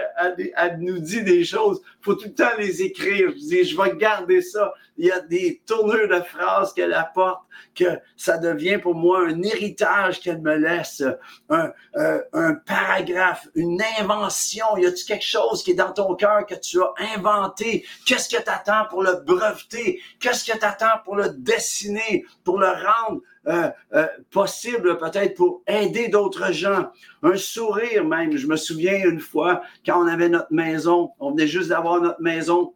elle, 0.56 0.80
nous 0.80 1.00
dit 1.00 1.24
des 1.24 1.44
choses. 1.44 1.82
Faut 2.02 2.16
tout 2.16 2.28
le 2.28 2.34
temps 2.34 2.56
les 2.58 2.82
écrire. 2.82 3.30
Je 3.32 3.40
dis, 3.40 3.64
je 3.64 3.82
vais 3.82 3.96
garder 3.96 4.42
ça. 4.42 4.74
Il 4.98 5.06
y 5.06 5.12
a 5.12 5.20
des 5.20 5.62
tournures 5.66 6.08
de 6.08 6.22
phrases 6.22 6.74
qu'elle 6.74 6.94
apporte, 6.94 7.42
que 7.74 7.86
ça 8.16 8.38
devient 8.38 8.78
pour 8.78 8.94
moi 8.94 9.28
un 9.28 9.42
héritage 9.42 10.20
qu'elle 10.20 10.42
me 10.42 10.56
laisse, 10.56 11.04
un, 11.50 11.72
euh, 11.96 12.54
paragraphe, 12.66 13.48
une 13.56 13.82
invention. 14.00 14.66
Y 14.78 14.86
a-t-il 14.86 15.06
quelque 15.06 15.26
chose 15.26 15.64
qui 15.64 15.72
est 15.72 15.76
dans 15.76 15.94
ton 15.94 16.16
cœur 16.16 16.46
que 16.46 16.56
tu 16.56 16.80
as 16.82 16.94
inventé? 17.16 17.86
Qu'est-ce 18.06 18.30
que 18.30 18.42
tu 18.42 18.50
attends 18.50 18.86
pour 18.90 19.02
le 19.02 19.24
breveter? 19.26 20.00
Qu'est-ce 20.20 20.46
que 20.46 20.58
tu 20.58 20.66
attends 20.66 21.00
pour 21.04 21.16
le 21.16 21.30
dessiner, 21.30 22.26
pour 22.44 22.60
le 22.60 22.68
rendre 22.68 23.22
euh, 23.48 23.70
euh, 23.94 24.08
possible 24.32 24.98
peut-être 24.98 25.36
pour 25.36 25.64
aider 25.68 26.08
d'autres 26.08 26.54
gens. 26.54 26.90
Un 27.24 27.36
sourire 27.36 28.06
même. 28.06 28.38
Je 28.38 28.48
me 28.48 28.56
souviens 28.56 29.04
une 29.04 29.20
fois 29.20 29.62
quand 29.86 30.02
on 30.02 30.08
avait 30.08 30.30
notre 30.30 30.52
maison, 30.54 31.12
on 31.20 31.32
venait 31.32 31.48
juste 31.48 31.70
d'avoir 31.70 32.02
notre 32.02 32.22
maison. 32.22 32.74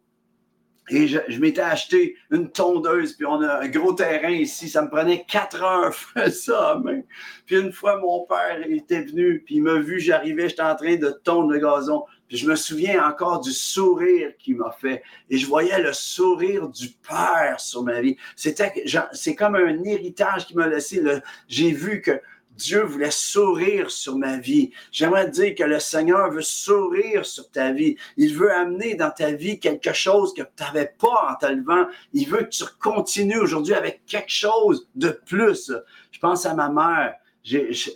Et 0.90 1.06
je, 1.06 1.40
m'étais 1.40 1.60
acheté 1.60 2.16
une 2.30 2.50
tondeuse, 2.50 3.12
puis 3.12 3.26
on 3.26 3.42
a 3.42 3.60
un 3.62 3.68
gros 3.68 3.92
terrain 3.92 4.30
ici. 4.30 4.68
Ça 4.68 4.82
me 4.82 4.88
prenait 4.88 5.24
quatre 5.24 5.62
heures 5.62 5.94
faire 5.94 6.32
ça 6.32 6.80
même. 6.84 7.04
Puis 7.46 7.56
une 7.56 7.72
fois, 7.72 7.98
mon 7.98 8.26
père 8.26 8.58
était 8.66 9.02
venu, 9.02 9.42
puis 9.44 9.56
il 9.56 9.62
m'a 9.62 9.74
vu, 9.74 10.00
j'arrivais, 10.00 10.48
j'étais 10.48 10.62
en 10.62 10.76
train 10.76 10.96
de 10.96 11.10
tondre 11.24 11.50
le 11.50 11.58
gazon. 11.58 12.04
Je 12.30 12.46
me 12.46 12.56
souviens 12.56 13.06
encore 13.06 13.40
du 13.40 13.52
sourire 13.52 14.32
qu'il 14.38 14.56
m'a 14.56 14.70
fait. 14.70 15.02
Et 15.30 15.38
je 15.38 15.46
voyais 15.46 15.80
le 15.80 15.92
sourire 15.92 16.68
du 16.68 16.88
Père 16.88 17.58
sur 17.58 17.82
ma 17.82 18.00
vie. 18.00 18.16
C'était, 18.36 18.84
c'est 19.12 19.34
comme 19.34 19.54
un 19.54 19.82
héritage 19.84 20.46
qui 20.46 20.54
m'a 20.54 20.66
laissé. 20.66 21.02
J'ai 21.48 21.72
vu 21.72 22.02
que 22.02 22.20
Dieu 22.58 22.82
voulait 22.82 23.12
sourire 23.12 23.90
sur 23.90 24.18
ma 24.18 24.36
vie. 24.36 24.72
J'aimerais 24.90 25.30
dire 25.30 25.54
que 25.54 25.62
le 25.62 25.78
Seigneur 25.78 26.30
veut 26.30 26.42
sourire 26.42 27.24
sur 27.24 27.48
ta 27.50 27.72
vie. 27.72 27.96
Il 28.16 28.34
veut 28.34 28.52
amener 28.52 28.96
dans 28.96 29.10
ta 29.10 29.30
vie 29.30 29.60
quelque 29.60 29.92
chose 29.92 30.34
que 30.34 30.42
tu 30.42 30.62
n'avais 30.64 30.92
pas 30.98 31.30
en 31.30 31.36
te 31.36 31.46
levant. 31.46 31.86
Il 32.12 32.28
veut 32.28 32.42
que 32.42 32.48
tu 32.48 32.64
continues 32.80 33.38
aujourd'hui 33.38 33.74
avec 33.74 34.04
quelque 34.06 34.32
chose 34.32 34.88
de 34.96 35.10
plus. 35.24 35.72
Je 36.10 36.18
pense 36.18 36.46
à 36.46 36.54
ma 36.54 36.68
mère. 36.68 37.14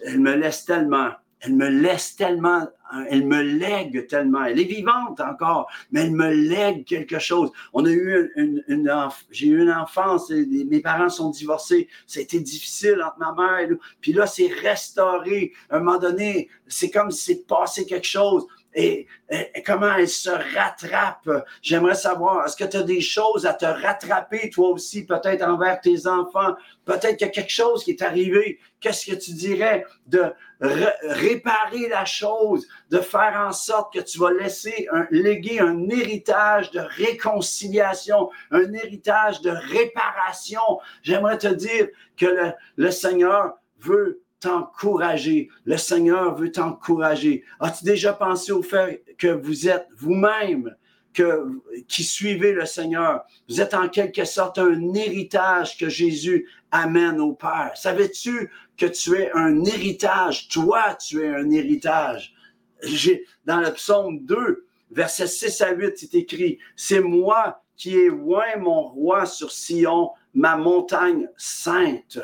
elle 0.07 0.21
me 0.21 0.35
laisse 0.37 0.65
tellement 0.65 1.11
elle 1.43 1.57
me 1.57 1.69
laisse 1.69 2.15
tellement, 2.15 2.69
elle 3.09 3.27
me 3.27 3.43
lègue 3.43 4.07
tellement. 4.07 4.45
Elle 4.45 4.61
est 4.61 4.65
vivante 4.65 5.21
encore, 5.21 5.69
mais 5.91 6.03
elle 6.03 6.13
me 6.13 6.33
lègue 6.33 6.85
quelque 6.85 7.19
chose. 7.19 7.51
On 7.73 7.85
a 7.85 7.91
eu 7.91 8.31
une, 8.37 8.63
une, 8.69 8.93
j'ai 9.31 9.49
eu 9.49 9.63
une 9.63 9.73
enfance, 9.73 10.31
mes 10.31 10.81
parents 10.81 11.09
sont 11.09 11.31
divorcés. 11.31 11.89
Été 12.15 12.39
difficile 12.39 13.03
entre 13.03 13.19
ma 13.19 13.35
mère 13.35 13.59
et 13.59 13.67
nous. 13.67 13.79
Puis 14.01 14.13
là, 14.13 14.27
c'est 14.27 14.47
restauré. 14.47 15.53
À 15.69 15.77
un 15.77 15.81
moment 15.81 15.99
donné, 15.99 16.49
c'est 16.69 16.91
comme 16.91 17.11
si 17.11 17.33
c'est 17.33 17.47
passé 17.47 17.87
quelque 17.87 18.07
chose 18.07 18.47
et, 18.75 19.07
comment 19.67 19.95
elle 19.97 20.09
se 20.09 20.31
rattrape? 20.31 21.29
J'aimerais 21.61 21.95
savoir, 21.95 22.47
est-ce 22.47 22.57
que 22.57 22.65
tu 22.65 22.77
as 22.77 22.83
des 22.83 23.01
choses 23.01 23.47
à 23.47 23.55
te 23.55 23.65
rattraper 23.65 24.51
toi 24.51 24.71
aussi, 24.71 25.05
peut-être 25.05 25.43
envers 25.43 25.81
tes 25.81 26.07
enfants? 26.07 26.55
Peut-être 26.85 27.17
qu'il 27.17 27.27
y 27.27 27.31
a 27.31 27.33
quelque 27.33 27.53
chose 27.53 27.85
qui 27.85 27.93
est 27.93 28.03
arrivé. 28.03 28.59
Qu'est-ce 28.81 29.07
que 29.07 29.17
tu 29.17 29.33
dirais 29.33 29.85
de 30.07 30.33
réparer 30.61 31.89
la 31.89 32.05
chose, 32.05 32.67
de 32.91 32.99
faire 32.99 33.45
en 33.47 33.53
sorte 33.53 33.95
que 33.95 34.01
tu 34.01 34.19
vas 34.19 34.33
laisser 34.33 34.89
un, 34.93 35.07
léguer 35.11 35.61
un 35.61 35.89
héritage 35.89 36.71
de 36.71 36.81
réconciliation, 36.81 38.31
un 38.51 38.73
héritage 38.73 39.41
de 39.43 39.51
réparation? 39.51 40.81
J'aimerais 41.03 41.39
te 41.39 41.49
dire 41.49 41.89
que 42.17 42.27
le, 42.27 42.53
le 42.77 42.91
Seigneur 42.91 43.55
veut 43.79 44.22
t'encourager. 44.43 45.49
Le 45.65 45.77
Seigneur 45.77 46.35
veut 46.35 46.53
t'encourager. 46.53 47.45
As-tu 47.61 47.85
déjà 47.85 48.13
pensé 48.13 48.53
au 48.53 48.63
fait 48.63 49.05
que 49.17 49.29
vous 49.29 49.69
êtes 49.69 49.87
vous-même 49.97 50.77
qui 51.89 52.05
suivez 52.05 52.53
le 52.53 52.67
Seigneur? 52.67 53.25
Vous 53.49 53.61
êtes 53.61 53.75
en 53.75 53.89
quelque 53.89 54.25
sorte 54.25 54.59
un 54.59 54.95
héritage 54.95 55.77
que 55.77 55.89
Jésus 55.89 56.49
amène 56.71 57.21
au 57.21 57.35
Père. 57.35 57.73
Savais-tu 57.75 58.51
que 58.77 58.87
tu 58.87 59.17
es 59.19 59.31
un 59.33 59.65
héritage? 59.65 60.49
Toi, 60.49 60.95
tu 60.95 61.23
es 61.23 61.29
un 61.29 61.51
héritage. 61.51 62.35
Dans 63.45 63.61
le 63.61 63.73
psaume 63.73 64.25
2, 64.25 64.67
verset 64.91 65.27
6 65.27 65.61
à 65.61 65.73
8, 65.73 65.93
c'est 65.97 66.15
écrit, 66.15 66.59
c'est 66.77 67.01
moi 67.01 67.63
qui 67.77 67.97
ai 67.97 68.11
oint 68.11 68.57
mon 68.59 68.89
roi 68.89 69.27
sur 69.27 69.53
Sion, 69.53 70.11
ma 70.35 70.57
montagne 70.57 71.29
sainte 71.37 72.19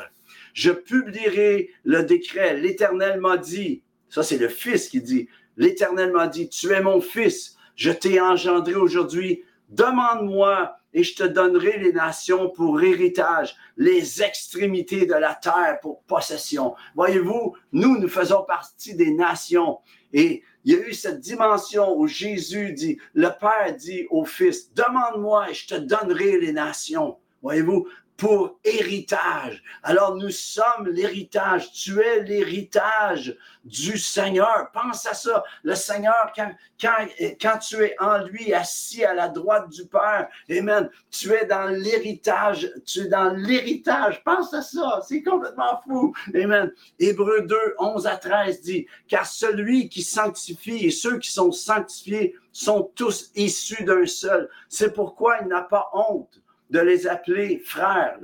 je 0.59 0.71
publierai 0.71 1.69
le 1.85 2.03
décret. 2.03 2.57
L'Éternel 2.57 3.21
m'a 3.21 3.37
dit, 3.37 3.81
ça 4.09 4.23
c'est 4.23 4.37
le 4.37 4.49
Fils 4.49 4.89
qui 4.89 5.01
dit, 5.01 5.29
l'Éternel 5.55 6.11
m'a 6.11 6.27
dit, 6.27 6.49
tu 6.49 6.73
es 6.73 6.81
mon 6.81 6.99
Fils, 6.99 7.55
je 7.75 7.91
t'ai 7.91 8.19
engendré 8.19 8.75
aujourd'hui, 8.75 9.45
demande-moi 9.69 10.75
et 10.91 11.03
je 11.03 11.15
te 11.15 11.23
donnerai 11.23 11.77
les 11.77 11.93
nations 11.93 12.49
pour 12.49 12.81
héritage, 12.81 13.55
les 13.77 14.21
extrémités 14.21 15.05
de 15.05 15.13
la 15.13 15.33
terre 15.33 15.79
pour 15.81 16.03
possession. 16.03 16.75
Voyez-vous, 16.93 17.55
nous, 17.71 17.97
nous 17.97 18.09
faisons 18.09 18.43
partie 18.43 18.95
des 18.95 19.11
nations. 19.11 19.77
Et 20.11 20.43
il 20.65 20.73
y 20.73 20.75
a 20.75 20.85
eu 20.85 20.93
cette 20.93 21.21
dimension 21.21 21.95
où 21.97 22.05
Jésus 22.05 22.73
dit, 22.73 22.97
le 23.13 23.29
Père 23.39 23.73
dit 23.77 24.07
au 24.09 24.25
Fils, 24.25 24.73
demande-moi 24.73 25.51
et 25.51 25.53
je 25.53 25.67
te 25.67 25.75
donnerai 25.75 26.37
les 26.37 26.51
nations. 26.51 27.17
Voyez-vous, 27.41 27.87
pour 28.19 28.59
héritage. 28.65 29.63
Alors 29.81 30.15
nous 30.15 30.29
sommes 30.29 30.89
l'héritage. 30.89 31.71
Tu 31.71 32.01
es 32.01 32.21
l'héritage 32.21 33.35
du 33.63 33.97
Seigneur. 33.97 34.69
Pense 34.73 35.05
à 35.05 35.13
ça. 35.13 35.41
Le 35.63 35.73
Seigneur, 35.73 36.33
quand, 36.35 36.51
quand, 36.79 37.07
quand 37.41 37.57
tu 37.59 37.77
es 37.77 37.95
en 37.97 38.17
lui, 38.25 38.53
assis 38.53 39.05
à 39.05 39.13
la 39.13 39.29
droite 39.29 39.69
du 39.69 39.85
Père, 39.85 40.27
Amen, 40.51 40.89
tu 41.09 41.31
es 41.31 41.45
dans 41.45 41.67
l'héritage. 41.67 42.69
Tu 42.85 42.99
es 42.99 43.07
dans 43.07 43.33
l'héritage. 43.33 44.21
Pense 44.25 44.53
à 44.53 44.61
ça. 44.61 44.99
C'est 45.07 45.23
complètement 45.23 45.81
fou. 45.87 46.13
Amen. 46.35 46.73
Hébreu 46.99 47.43
2, 47.43 47.55
11 47.79 48.05
à 48.05 48.17
13 48.17 48.61
dit, 48.61 48.85
car 49.07 49.25
celui 49.25 49.87
qui 49.87 50.03
sanctifie 50.03 50.85
et 50.85 50.91
ceux 50.91 51.19
qui 51.19 51.31
sont 51.31 51.53
sanctifiés 51.53 52.35
sont 52.51 52.91
tous 52.95 53.31
issus 53.35 53.85
d'un 53.85 54.05
seul. 54.05 54.49
C'est 54.67 54.93
pourquoi 54.93 55.37
il 55.41 55.47
n'a 55.47 55.61
pas 55.61 55.89
honte 55.93 56.41
de 56.69 56.79
les 56.79 57.07
appeler 57.07 57.61
frères. 57.65 58.19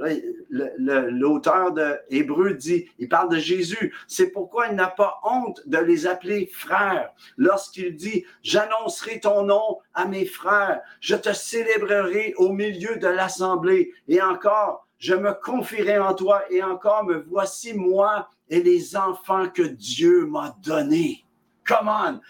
L'auteur 0.49 1.71
de 1.71 1.95
Hébreu 2.09 2.53
dit, 2.53 2.87
il 2.99 3.09
parle 3.09 3.29
de 3.29 3.37
Jésus. 3.37 3.93
C'est 4.07 4.31
pourquoi 4.31 4.67
il 4.67 4.75
n'a 4.75 4.87
pas 4.87 5.19
honte 5.23 5.61
de 5.65 5.77
les 5.77 6.07
appeler 6.07 6.47
frères. 6.53 7.11
Lorsqu'il 7.37 7.95
dit, 7.95 8.25
j'annoncerai 8.43 9.19
ton 9.19 9.43
nom 9.43 9.79
à 9.93 10.05
mes 10.05 10.25
frères, 10.25 10.81
je 10.99 11.15
te 11.15 11.33
célébrerai 11.33 12.33
au 12.37 12.49
milieu 12.49 12.97
de 12.97 13.07
l'assemblée. 13.07 13.91
Et 14.07 14.21
encore, 14.21 14.87
je 14.97 15.13
me 15.13 15.33
confierai 15.33 15.97
en 15.97 16.13
toi 16.13 16.43
et 16.49 16.63
encore 16.63 17.03
me 17.05 17.25
voici 17.27 17.73
moi 17.73 18.29
et 18.49 18.61
les 18.61 18.95
enfants 18.95 19.49
que 19.49 19.63
Dieu 19.63 20.25
m'a 20.27 20.55
donnés. 20.63 21.24
Come 21.67 21.87
on! 21.87 22.21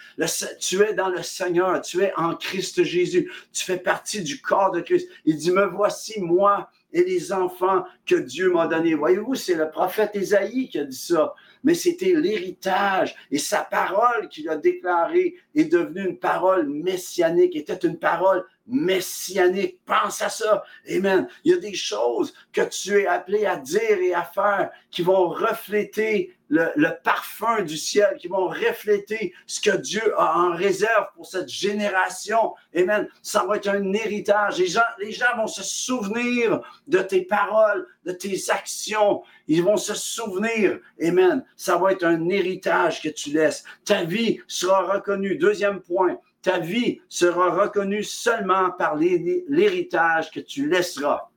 tu 0.60 0.82
es 0.82 0.94
dans 0.94 1.10
le 1.10 1.22
Seigneur, 1.22 1.82
tu 1.82 2.02
es 2.02 2.14
en 2.16 2.36
Christ 2.36 2.84
Jésus, 2.84 3.30
tu 3.52 3.66
fais 3.66 3.78
partie 3.78 4.24
du 4.24 4.42
corps 4.42 4.72
de 4.72 4.82
Christ. 4.82 5.10
Il 5.26 5.36
dit, 5.36 5.52
me 5.52 5.66
voici 5.66 6.22
moi 6.22 6.70
et 6.94 7.04
les 7.04 7.34
enfants 7.34 7.84
que 8.06 8.16
Dieu 8.16 8.52
m'a 8.52 8.68
donnés. 8.68 8.94
Voyez-vous, 8.94 9.36
c'est 9.36 9.56
le 9.56 9.70
prophète 9.70 10.12
Isaïe 10.14 10.70
qui 10.70 10.80
a 10.80 10.86
dit 10.86 10.96
ça, 10.96 11.36
mais 11.64 11.74
c'était 11.74 12.14
l'héritage 12.14 13.16
et 13.32 13.38
sa 13.38 13.64
parole 13.64 14.30
qu'il 14.30 14.48
a 14.48 14.56
déclarée 14.56 15.36
est 15.54 15.66
devenue 15.66 16.08
une 16.08 16.18
parole 16.18 16.70
messianique, 16.70 17.56
était 17.58 17.86
une 17.86 18.00
parole 18.00 18.46
messianique. 18.68 19.80
Pense 19.86 20.22
à 20.22 20.30
ça. 20.30 20.64
Amen. 20.90 21.28
Il 21.44 21.52
y 21.52 21.56
a 21.56 21.60
des 21.60 21.74
choses 21.74 22.34
que 22.52 22.62
tu 22.62 23.02
es 23.02 23.08
appelé 23.08 23.46
à 23.46 23.58
dire 23.58 24.00
et 24.02 24.14
à 24.14 24.24
faire 24.24 24.72
qui 24.92 25.02
vont 25.02 25.30
refléter 25.30 26.36
le, 26.48 26.90
parfum 27.04 27.64
du 27.64 27.78
ciel, 27.78 28.18
qui 28.20 28.28
vont 28.28 28.48
refléter 28.48 29.34
ce 29.48 29.60
que 29.60 29.76
Dieu 29.78 30.14
a 30.18 30.40
en 30.40 30.56
réserve 30.56 31.08
pour 31.16 31.26
cette 31.26 31.50
génération. 31.50 32.54
Amen. 32.76 33.08
Ça 33.22 33.46
va 33.46 33.58
être 33.58 33.68
un 33.68 33.94
héritage. 33.94 34.60
Les 34.60 34.68
gens, 34.68 34.82
les 35.00 35.12
gens 35.12 35.36
vont 35.38 35.48
se 35.48 35.64
souvenir 35.64 36.62
de 36.88 37.00
tes 37.00 37.24
paroles, 37.24 37.88
de 38.06 38.12
tes 38.12 38.50
actions. 38.50 39.24
Ils 39.48 39.64
vont 39.64 39.78
se 39.78 39.94
souvenir. 39.96 40.80
Amen. 41.02 41.44
Ça 41.56 41.78
va 41.78 41.92
être 41.92 42.04
un 42.04 42.30
héritage 42.30 43.02
que 43.02 43.10
tu 43.10 43.32
laisses. 43.32 43.64
Ta 43.84 44.04
vie 44.04 44.40
sera 44.48 44.82
reconnue. 44.94 45.38
Deuxième 45.38 45.82
point, 45.82 46.18
ta 46.46 46.60
vie 46.60 47.02
sera 47.10 47.50
reconnue 47.50 48.04
seulement 48.04 48.70
par 48.70 48.96
l'héritage 48.96 50.30
que 50.30 50.40
tu 50.40 50.70
laisseras. 50.70 51.32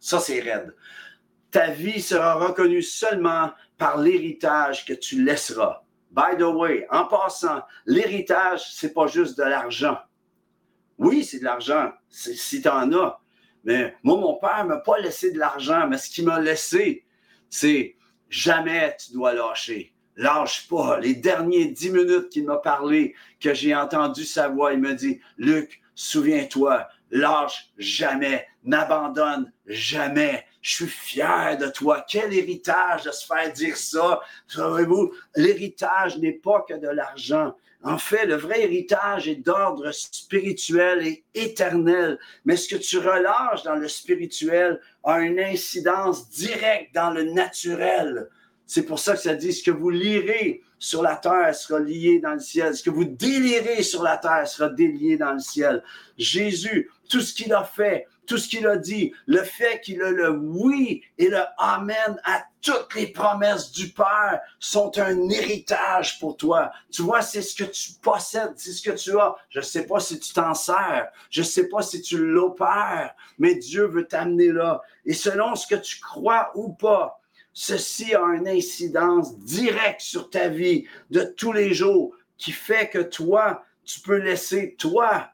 Ça, 0.00 0.18
c'est 0.18 0.40
raide. 0.40 0.74
Ta 1.52 1.70
vie 1.70 2.02
sera 2.02 2.34
reconnue 2.34 2.82
seulement 2.82 3.52
par 3.78 3.96
l'héritage 3.96 4.86
que 4.86 4.92
tu 4.92 5.22
laisseras. 5.22 5.84
By 6.10 6.36
the 6.36 6.42
way, 6.42 6.84
en 6.90 7.04
passant, 7.04 7.62
l'héritage, 7.86 8.72
c'est 8.72 8.92
pas 8.92 9.06
juste 9.06 9.38
de 9.38 9.44
l'argent. 9.44 9.98
Oui, 10.98 11.22
c'est 11.22 11.38
de 11.38 11.44
l'argent, 11.44 11.92
si 12.08 12.60
tu 12.60 12.68
en 12.68 12.92
as. 12.92 13.20
Mais 13.62 13.94
moi, 14.02 14.16
mon 14.16 14.34
père 14.34 14.64
m'a 14.66 14.78
pas 14.78 14.98
laissé 14.98 15.30
de 15.30 15.38
l'argent, 15.38 15.86
mais 15.86 15.96
ce 15.96 16.10
qu'il 16.10 16.24
m'a 16.24 16.40
laissé, 16.40 17.06
c'est 17.48 17.96
jamais 18.28 18.96
tu 18.96 19.12
dois 19.12 19.32
lâcher 19.32 19.93
lâche 20.16 20.68
pas. 20.68 20.98
Les 21.00 21.14
derniers 21.14 21.66
dix 21.66 21.90
minutes 21.90 22.28
qu'il 22.30 22.44
m'a 22.44 22.56
parlé, 22.56 23.14
que 23.40 23.54
j'ai 23.54 23.74
entendu 23.74 24.24
sa 24.24 24.48
voix, 24.48 24.72
il 24.72 24.80
me 24.80 24.94
dit, 24.94 25.20
Luc, 25.38 25.82
souviens-toi, 25.94 26.88
lâche 27.10 27.70
jamais, 27.78 28.46
n'abandonne 28.64 29.52
jamais. 29.66 30.44
Je 30.62 30.74
suis 30.74 30.86
fier 30.86 31.58
de 31.58 31.68
toi. 31.68 32.04
Quel 32.08 32.32
héritage 32.32 33.04
de 33.04 33.10
se 33.10 33.26
faire 33.26 33.52
dire 33.52 33.76
ça. 33.76 34.20
Savez-vous, 34.48 35.12
l'héritage 35.36 36.18
n'est 36.18 36.32
pas 36.32 36.64
que 36.66 36.74
de 36.74 36.88
l'argent. 36.88 37.54
En 37.82 37.98
fait, 37.98 38.24
le 38.24 38.36
vrai 38.36 38.62
héritage 38.62 39.28
est 39.28 39.36
d'ordre 39.36 39.92
spirituel 39.92 41.06
et 41.06 41.22
éternel. 41.34 42.18
Mais 42.46 42.56
ce 42.56 42.74
que 42.74 42.80
tu 42.80 42.96
relâches 42.96 43.62
dans 43.62 43.74
le 43.74 43.88
spirituel 43.88 44.80
a 45.02 45.20
une 45.20 45.38
incidence 45.38 46.30
directe 46.30 46.94
dans 46.94 47.10
le 47.10 47.24
naturel. 47.24 48.30
C'est 48.66 48.84
pour 48.84 48.98
ça 48.98 49.14
que 49.14 49.20
ça 49.20 49.34
dit, 49.34 49.52
ce 49.52 49.62
que 49.62 49.70
vous 49.70 49.90
lirez 49.90 50.62
sur 50.78 51.02
la 51.02 51.16
terre 51.16 51.54
sera 51.54 51.80
lié 51.80 52.18
dans 52.18 52.34
le 52.34 52.40
ciel. 52.40 52.74
Ce 52.74 52.82
que 52.82 52.90
vous 52.90 53.04
délirez 53.04 53.82
sur 53.82 54.02
la 54.02 54.16
terre 54.16 54.46
sera 54.46 54.68
délié 54.68 55.16
dans 55.16 55.32
le 55.32 55.38
ciel. 55.38 55.82
Jésus, 56.16 56.90
tout 57.08 57.20
ce 57.20 57.34
qu'il 57.34 57.52
a 57.52 57.64
fait, 57.64 58.06
tout 58.26 58.38
ce 58.38 58.48
qu'il 58.48 58.66
a 58.66 58.76
dit, 58.76 59.12
le 59.26 59.42
fait 59.42 59.80
qu'il 59.80 60.02
a 60.02 60.10
le 60.10 60.30
oui 60.30 61.02
et 61.18 61.28
le 61.28 61.40
amen 61.58 62.18
à 62.24 62.42
toutes 62.62 62.94
les 62.94 63.08
promesses 63.08 63.70
du 63.72 63.90
Père 63.90 64.40
sont 64.58 64.96
un 64.98 65.28
héritage 65.28 66.18
pour 66.18 66.36
toi. 66.36 66.72
Tu 66.90 67.02
vois, 67.02 67.20
c'est 67.20 67.42
ce 67.42 67.54
que 67.54 67.70
tu 67.70 67.92
possèdes, 68.02 68.54
c'est 68.56 68.72
ce 68.72 68.82
que 68.82 68.96
tu 68.96 69.18
as. 69.18 69.34
Je 69.50 69.58
ne 69.58 69.64
sais 69.64 69.86
pas 69.86 70.00
si 70.00 70.18
tu 70.18 70.32
t'en 70.32 70.54
sers, 70.54 71.08
je 71.30 71.40
ne 71.40 71.46
sais 71.46 71.68
pas 71.68 71.82
si 71.82 72.00
tu 72.00 72.16
l'opères, 72.18 73.14
mais 73.38 73.54
Dieu 73.56 73.86
veut 73.86 74.06
t'amener 74.06 74.48
là. 74.48 74.80
Et 75.04 75.12
selon 75.12 75.54
ce 75.54 75.66
que 75.66 75.74
tu 75.74 76.00
crois 76.00 76.50
ou 76.54 76.72
pas, 76.72 77.20
ceci 77.54 78.14
a 78.14 78.22
une 78.34 78.48
incidence 78.48 79.38
directe 79.38 80.00
sur 80.00 80.28
ta 80.28 80.48
vie 80.48 80.86
de 81.10 81.22
tous 81.22 81.52
les 81.52 81.72
jours 81.72 82.14
qui 82.36 82.52
fait 82.52 82.90
que 82.90 82.98
toi, 82.98 83.64
tu 83.84 84.00
peux 84.00 84.16
laisser, 84.16 84.74
toi, 84.76 85.28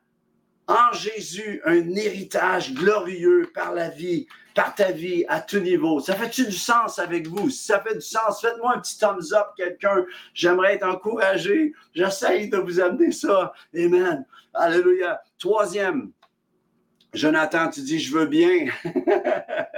en 0.69 0.93
Jésus, 0.93 1.61
un 1.65 1.97
héritage 1.97 2.75
glorieux 2.75 3.51
par 3.53 3.75
la 3.75 3.89
vie, 3.89 4.29
par 4.55 4.75
ta 4.75 4.93
vie 4.93 5.25
à 5.29 5.41
tout 5.41 5.59
niveau. 5.59 5.99
Ça 5.99 6.15
fait-tu 6.15 6.45
du 6.45 6.57
sens 6.57 6.99
avec 6.99 7.27
vous? 7.27 7.51
Si 7.51 7.65
ça 7.65 7.81
fait 7.81 7.95
du 7.95 8.01
sens, 8.01 8.41
faites-moi 8.41 8.77
un 8.77 8.81
petit 8.81 8.99
thumbs 8.99 9.33
up, 9.33 9.49
quelqu'un. 9.57 10.05
J'aimerais 10.35 10.75
être 10.75 10.87
encouragé. 10.87 11.73
J'essaye 11.95 12.49
de 12.51 12.59
vous 12.59 12.79
amener 12.79 13.11
ça. 13.11 13.53
Amen. 13.75 14.25
Alléluia. 14.55 15.21
Troisième, 15.39 16.13
Jonathan, 17.15 17.71
tu 17.71 17.81
dis, 17.81 17.99
je 17.99 18.17
veux 18.17 18.27
bien. 18.27 18.67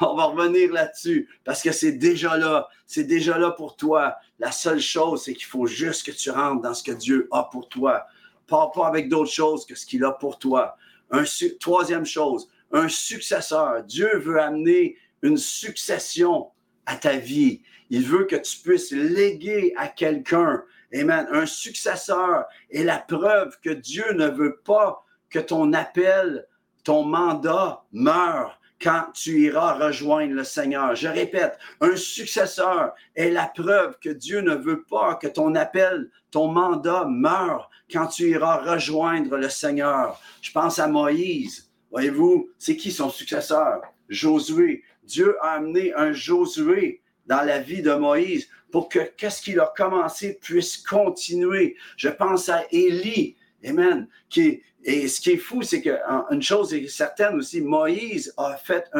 On 0.00 0.14
va 0.14 0.24
revenir 0.24 0.72
là-dessus 0.72 1.28
parce 1.44 1.62
que 1.62 1.72
c'est 1.72 1.92
déjà 1.92 2.36
là. 2.36 2.68
C'est 2.86 3.04
déjà 3.04 3.38
là 3.38 3.50
pour 3.50 3.76
toi. 3.76 4.16
La 4.38 4.52
seule 4.52 4.80
chose, 4.80 5.24
c'est 5.24 5.34
qu'il 5.34 5.46
faut 5.46 5.66
juste 5.66 6.06
que 6.06 6.12
tu 6.12 6.30
rentres 6.30 6.62
dans 6.62 6.74
ce 6.74 6.82
que 6.82 6.92
Dieu 6.92 7.28
a 7.30 7.44
pour 7.44 7.68
toi. 7.68 8.06
Pas, 8.46 8.70
pas 8.74 8.86
avec 8.86 9.08
d'autres 9.08 9.32
choses 9.32 9.64
que 9.64 9.74
ce 9.74 9.86
qu'il 9.86 10.04
a 10.04 10.12
pour 10.12 10.38
toi. 10.38 10.76
Un, 11.10 11.24
troisième 11.60 12.04
chose, 12.04 12.48
un 12.72 12.88
successeur. 12.88 13.82
Dieu 13.84 14.18
veut 14.18 14.40
amener 14.40 14.96
une 15.22 15.38
succession 15.38 16.50
à 16.86 16.96
ta 16.96 17.16
vie. 17.16 17.62
Il 17.90 18.02
veut 18.02 18.24
que 18.24 18.36
tu 18.36 18.58
puisses 18.58 18.92
léguer 18.92 19.72
à 19.76 19.88
quelqu'un. 19.88 20.62
Amen. 20.92 21.26
Un 21.32 21.46
successeur 21.46 22.44
est 22.70 22.84
la 22.84 22.98
preuve 22.98 23.56
que 23.62 23.70
Dieu 23.70 24.04
ne 24.12 24.28
veut 24.28 24.60
pas 24.64 25.04
que 25.30 25.38
ton 25.38 25.72
appel 25.72 26.46
ton 26.84 27.02
mandat 27.02 27.82
meurt 27.92 28.60
quand 28.84 29.06
tu 29.14 29.46
iras 29.46 29.72
rejoindre 29.72 30.34
le 30.34 30.44
Seigneur. 30.44 30.94
Je 30.94 31.08
répète, 31.08 31.58
un 31.80 31.96
successeur 31.96 32.92
est 33.16 33.30
la 33.30 33.46
preuve 33.46 33.96
que 33.98 34.10
Dieu 34.10 34.42
ne 34.42 34.54
veut 34.54 34.84
pas 34.84 35.14
que 35.14 35.26
ton 35.26 35.54
appel, 35.54 36.10
ton 36.30 36.48
mandat 36.48 37.06
meure 37.08 37.70
quand 37.90 38.08
tu 38.08 38.28
iras 38.28 38.58
rejoindre 38.58 39.38
le 39.38 39.48
Seigneur. 39.48 40.20
Je 40.42 40.52
pense 40.52 40.78
à 40.78 40.86
Moïse. 40.86 41.70
Voyez-vous, 41.90 42.50
c'est 42.58 42.76
qui 42.76 42.92
son 42.92 43.08
successeur? 43.08 43.80
Josué. 44.10 44.82
Dieu 45.02 45.34
a 45.40 45.52
amené 45.52 45.94
un 45.94 46.12
Josué 46.12 47.00
dans 47.24 47.40
la 47.40 47.60
vie 47.60 47.80
de 47.80 47.94
Moïse 47.94 48.48
pour 48.70 48.90
que 48.90 48.98
qu'est-ce 49.16 49.40
qu'il 49.40 49.60
a 49.60 49.72
commencé 49.74 50.38
puisse 50.42 50.76
continuer. 50.76 51.76
Je 51.96 52.10
pense 52.10 52.50
à 52.50 52.64
Élie. 52.70 53.36
Amen. 53.64 54.06
Qui, 54.28 54.62
et 54.86 55.08
ce 55.08 55.18
qui 55.18 55.30
est 55.30 55.38
fou, 55.38 55.62
c'est 55.62 55.80
qu'une 55.80 56.42
chose 56.42 56.74
est 56.74 56.86
certaine 56.88 57.36
aussi, 57.36 57.62
Moïse 57.62 58.34
a 58.36 58.56
fait, 58.56 58.90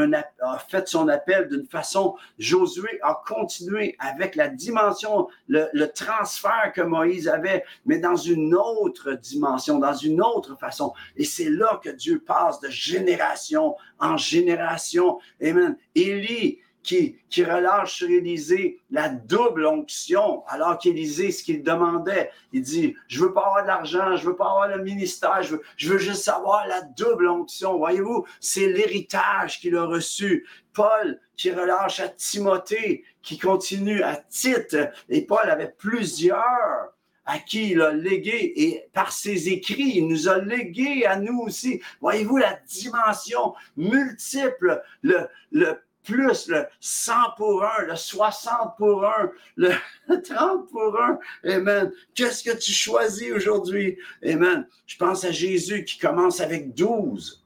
son 0.87 1.09
appel 1.09 1.48
d'une 1.48 1.66
façon, 1.66 2.16
Josué 2.38 2.98
a 3.03 3.20
continué 3.27 3.94
avec 3.98 4.35
la 4.35 4.48
dimension, 4.48 5.29
le, 5.46 5.68
le, 5.74 5.88
transfert 5.88 6.72
que 6.74 6.81
Moïse 6.81 7.29
avait, 7.29 7.64
mais 7.85 7.98
dans 7.98 8.16
une 8.16 8.55
autre 8.55 9.12
dimension, 9.12 9.79
dans 9.79 9.94
une 9.94 10.22
autre 10.22 10.57
façon. 10.59 10.94
Et 11.16 11.24
c'est 11.24 11.50
là 11.50 11.79
que 11.85 11.90
Dieu 11.90 12.18
passe 12.18 12.61
de 12.61 12.70
génération 12.70 13.77
en 13.98 14.16
génération. 14.16 15.18
Amen. 15.42 15.77
Élie, 15.94 16.61
qui, 16.85 17.16
relâche 17.42 17.97
sur 17.97 18.09
Élisée 18.09 18.79
la 18.90 19.09
double 19.09 19.66
onction, 19.66 20.44
alors 20.47 20.79
qu'Élisée, 20.79 21.33
ce 21.33 21.42
qu'il 21.42 21.62
demandait, 21.62 22.31
il 22.53 22.62
dit, 22.62 22.94
je 23.09 23.20
veux 23.20 23.33
pas 23.33 23.47
avoir 23.47 23.62
de 23.62 23.68
l'argent, 23.68 24.16
je 24.16 24.27
veux 24.27 24.37
pas 24.37 24.51
avoir 24.51 24.68
le 24.68 24.85
ministère, 24.85 25.42
je 25.42 25.57
veux, 25.57 25.62
je 25.77 25.92
veux 25.92 25.99
juste 25.99 26.29
avoir 26.29 26.66
la 26.68 26.83
double 26.83 27.29
onction. 27.29 27.79
Voyez-vous, 27.79 28.25
c'est 28.40 28.68
l'héritage 28.68 29.59
qu'il 29.61 29.77
a 29.77 29.85
reçu. 29.85 30.47
Paul 30.73 31.20
qui 31.37 31.51
relâche 31.51 32.01
à 32.01 32.09
Timothée, 32.09 33.05
qui 33.23 33.38
continue 33.38 34.03
à 34.03 34.16
Tite, 34.16 34.77
et 35.09 35.23
Paul 35.23 35.49
avait 35.49 35.75
plusieurs 35.77 36.94
à 37.27 37.38
qui 37.38 37.70
il 37.70 37.81
a 37.81 37.92
légué 37.92 38.53
et 38.57 38.85
par 38.92 39.12
ses 39.12 39.49
écrits, 39.49 39.97
il 39.97 40.09
nous 40.09 40.29
a 40.29 40.38
légué 40.38 41.07
à 41.07 41.16
nous 41.16 41.40
aussi. 41.40 41.81
Voyez-vous 42.01 42.37
la 42.37 42.59
dimension 42.66 43.55
multiple, 43.77 44.83
le, 45.03 45.27
le 45.51 45.79
plus 46.05 46.49
le 46.49 46.67
100 46.81 47.12
pour 47.37 47.64
1, 47.64 47.83
le 47.88 47.97
60 47.97 48.77
pour 48.77 49.05
1, 49.05 49.31
le 49.57 49.73
30 50.23 50.71
pour 50.71 51.01
1. 51.01 51.19
Amen. 51.45 51.93
Qu'est-ce 52.14 52.45
que 52.45 52.57
tu 52.57 52.73
choisis 52.73 53.33
aujourd'hui? 53.33 53.99
Amen. 54.25 54.67
Je 54.87 54.97
pense 54.97 55.25
à 55.25 55.33
Jésus 55.33 55.85
qui 55.85 55.99
commence 55.99 56.40
avec 56.40 56.75
12. 56.75 57.45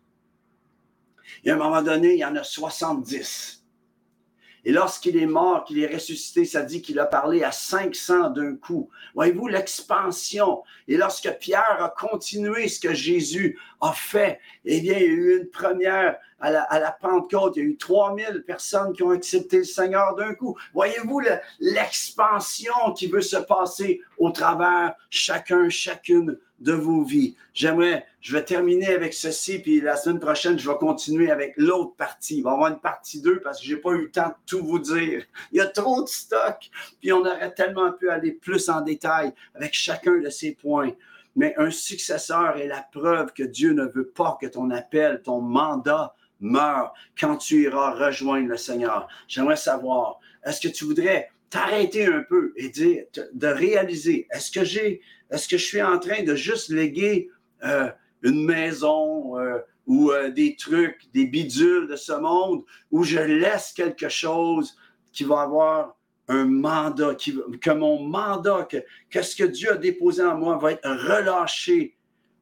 Et 1.45 1.51
à 1.51 1.55
un 1.55 1.59
moment 1.59 1.83
donné, 1.83 2.15
il 2.15 2.19
y 2.19 2.25
en 2.25 2.37
a 2.37 2.45
70. 2.45 3.58
Et 4.65 4.73
lorsqu'il 4.73 5.17
est 5.17 5.27
mort, 5.27 5.65
qu'il 5.65 5.79
est 5.79 5.93
ressuscité, 5.93 6.45
ça 6.45 6.63
dit 6.63 6.83
qu'il 6.83 6.99
a 6.99 7.07
parlé 7.07 7.43
à 7.43 7.53
500 7.53 8.31
d'un 8.31 8.57
coup. 8.57 8.91
Voyez-vous 9.15 9.49
l'expansion? 9.49 10.63
Et 10.87 10.97
lorsque 10.97 11.31
Pierre 11.39 11.83
a 11.83 11.89
continué 11.89 12.69
ce 12.69 12.81
que 12.81 12.95
Jésus 12.95 13.59
a 13.81 13.93
fait, 13.93 14.41
eh 14.65 14.81
bien, 14.81 14.99
il 14.99 15.03
y 15.03 15.05
a 15.05 15.09
eu 15.09 15.39
une 15.41 15.51
première 15.51 16.17
à 16.41 16.51
la, 16.51 16.97
Pentecôte. 17.01 17.57
Il 17.57 17.63
y 17.63 17.67
a 17.67 17.69
eu 17.69 17.77
3000 17.77 18.45
personnes 18.47 18.93
qui 18.93 19.03
ont 19.03 19.11
accepté 19.11 19.59
le 19.59 19.65
Seigneur 19.65 20.15
d'un 20.15 20.35
coup. 20.35 20.57
Voyez-vous 20.73 21.21
l'expansion 21.61 22.93
qui 22.97 23.07
veut 23.07 23.21
se 23.21 23.37
passer 23.37 24.01
au 24.19 24.31
travers 24.31 24.95
chacun, 25.11 25.69
chacune 25.69 26.39
de 26.61 26.73
vos 26.73 27.03
vies. 27.03 27.37
J'aimerais, 27.55 28.07
je 28.21 28.37
vais 28.37 28.45
terminer 28.45 28.89
avec 28.89 29.15
ceci, 29.15 29.59
puis 29.59 29.81
la 29.81 29.97
semaine 29.97 30.21
prochaine, 30.21 30.59
je 30.59 30.69
vais 30.69 30.77
continuer 30.77 31.31
avec 31.31 31.55
l'autre 31.57 31.95
partie. 31.97 32.39
Il 32.39 32.43
va 32.43 32.51
y 32.51 32.53
avoir 32.55 32.73
une 32.73 32.81
partie 32.81 33.21
2 33.21 33.41
parce 33.41 33.61
que 33.61 33.67
j'ai 33.67 33.77
pas 33.77 33.91
eu 33.91 34.03
le 34.03 34.11
temps 34.11 34.29
de 34.29 34.35
tout 34.47 34.65
vous 34.65 34.79
dire. 34.79 35.25
Il 35.53 35.59
y 35.59 35.61
a 35.61 35.67
trop 35.67 36.03
de 36.03 36.09
stock, 36.09 36.71
puis 37.01 37.13
on 37.13 37.21
aurait 37.21 37.55
tellement 37.55 37.93
pu 37.93 38.11
aller 38.11 38.33
plus 38.33 38.69
en 38.69 38.81
détail 38.81 39.33
avec 39.55 39.75
chacun 39.75 40.19
de 40.19 40.31
ces 40.31 40.53
points. 40.53 40.93
mais 41.37 41.55
un 41.57 41.71
successeur 41.71 42.57
est 42.57 42.67
la 42.67 42.83
preuve 42.83 43.33
que 43.33 43.45
Dieu 43.45 43.73
ne 43.73 43.85
veut 43.85 44.09
pas 44.09 44.37
que 44.41 44.47
ton 44.47 44.71
appel, 44.71 45.23
ton 45.23 45.41
mandat 45.41 46.15
meure 46.41 46.95
quand 47.19 47.37
tu 47.37 47.63
iras 47.63 47.93
rejoindre 47.93 48.49
le 48.49 48.57
Seigneur. 48.57 49.09
J'aimerais 49.29 49.57
savoir, 49.57 50.19
est-ce 50.45 50.61
que 50.61 50.73
tu 50.73 50.85
voudrais 50.85 51.31
t'arrêter 51.51 52.07
un 52.07 52.23
peu 52.23 52.53
et 52.57 52.69
dire, 52.69 53.05
de 53.33 53.47
réaliser, 53.47 54.27
est-ce 54.31 54.51
que 54.51 54.65
j'ai, 54.65 55.01
est-ce 55.31 55.49
que 55.49 55.57
je 55.57 55.65
suis 55.65 55.83
en 55.83 55.99
train 55.99 56.23
de 56.23 56.35
juste 56.35 56.69
léguer 56.69 57.31
euh, 57.65 57.91
une 58.23 58.45
maison 58.45 59.39
euh, 59.39 59.59
ou 59.87 60.11
euh, 60.11 60.31
des 60.31 60.57
trucs, 60.57 61.11
des 61.15 61.27
bidules 61.27 61.89
de 61.89 61.97
ce 61.97 62.13
monde, 62.13 62.65
ou 62.91 63.05
je 63.05 63.19
laisse 63.19 63.73
quelque 63.73 64.09
chose 64.09 64.77
qui 65.13 65.25
va 65.25 65.43
avoir 65.43 65.97
un 66.29 66.45
mandat, 66.45 67.15
qui, 67.15 67.39
que 67.61 67.71
mon 67.71 68.03
mandat, 68.03 68.69
que, 68.71 68.79
que 69.11 69.23
ce 69.23 69.35
que 69.35 69.45
Dieu 69.45 69.73
a 69.73 69.77
déposé 69.77 70.23
en 70.23 70.37
moi 70.37 70.59
va 70.59 70.73
être 70.73 70.89
relâché 70.89 71.97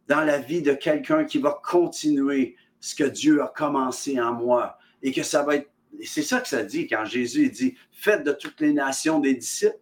dans 0.09 0.23
la 0.23 0.39
vie 0.39 0.63
de 0.63 0.73
quelqu'un 0.73 1.25
qui 1.25 1.39
va 1.39 1.61
continuer 1.65 2.57
ce 2.81 2.95
que 2.95 3.05
Dieu 3.05 3.43
a 3.43 3.49
commencé 3.49 4.21
en 4.21 4.33
moi 4.33 4.79
et 5.03 5.13
que 5.13 5.23
ça 5.23 5.43
va 5.43 5.57
être. 5.57 5.71
C'est 6.05 6.23
ça 6.23 6.41
que 6.41 6.49
ça 6.49 6.63
dit 6.63 6.87
quand 6.87 7.05
Jésus 7.05 7.51
dit 7.51 7.75
Faites 7.93 8.25
de 8.25 8.33
toutes 8.33 8.61
les 8.61 8.73
nations 8.73 9.21
des 9.21 9.35
disciples. 9.35 9.77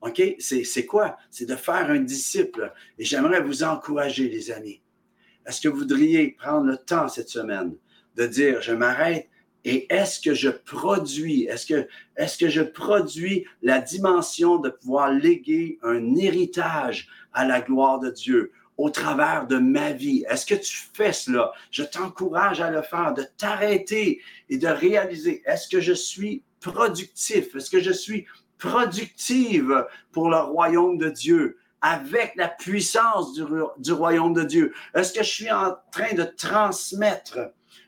OK? 0.00 0.22
C'est 0.38 0.86
quoi? 0.86 1.18
C'est 1.30 1.46
de 1.46 1.56
faire 1.56 1.90
un 1.90 2.00
disciple. 2.00 2.72
Et 2.98 3.04
j'aimerais 3.04 3.42
vous 3.42 3.62
encourager, 3.62 4.28
les 4.28 4.50
amis. 4.50 4.80
Est-ce 5.46 5.60
que 5.60 5.68
vous 5.68 5.78
voudriez 5.78 6.32
prendre 6.32 6.66
le 6.66 6.76
temps 6.76 7.08
cette 7.08 7.28
semaine 7.28 7.74
de 8.16 8.26
dire 8.26 8.62
Je 8.62 8.72
m'arrête 8.72 9.28
et 9.64 9.92
est-ce 9.92 10.20
que 10.20 10.32
je 10.32 10.48
produis, 10.48 11.44
est-ce 11.44 11.66
que, 11.66 11.86
est-ce 12.16 12.38
que 12.38 12.48
je 12.48 12.62
produis 12.62 13.44
la 13.62 13.80
dimension 13.80 14.58
de 14.58 14.70
pouvoir 14.70 15.12
léguer 15.12 15.78
un 15.82 16.16
héritage 16.16 17.08
à 17.32 17.46
la 17.46 17.60
gloire 17.60 17.98
de 18.00 18.10
Dieu? 18.10 18.52
Au 18.80 18.90
travers 18.90 19.46
de 19.46 19.58
ma 19.58 19.92
vie? 19.92 20.24
Est-ce 20.28 20.46
que 20.46 20.54
tu 20.54 20.74
fais 20.94 21.12
cela? 21.12 21.52
Je 21.70 21.82
t'encourage 21.82 22.60
à 22.60 22.70
le 22.70 22.82
faire, 22.82 23.12
de 23.12 23.24
t'arrêter 23.36 24.20
et 24.48 24.56
de 24.56 24.68
réaliser, 24.68 25.42
est-ce 25.44 25.68
que 25.68 25.80
je 25.80 25.92
suis 25.92 26.42
productif? 26.60 27.54
Est-ce 27.54 27.70
que 27.70 27.80
je 27.80 27.92
suis 27.92 28.26
productive 28.58 29.86
pour 30.12 30.30
le 30.30 30.38
royaume 30.38 30.98
de 30.98 31.10
Dieu? 31.10 31.58
avec 31.82 32.34
la 32.36 32.48
puissance 32.48 33.32
du, 33.32 33.92
royaume 33.92 34.34
de 34.34 34.44
Dieu? 34.44 34.74
Est-ce 34.94 35.14
que 35.14 35.22
je 35.22 35.30
suis 35.30 35.50
en 35.50 35.74
train 35.90 36.14
de 36.14 36.24
transmettre? 36.24 37.38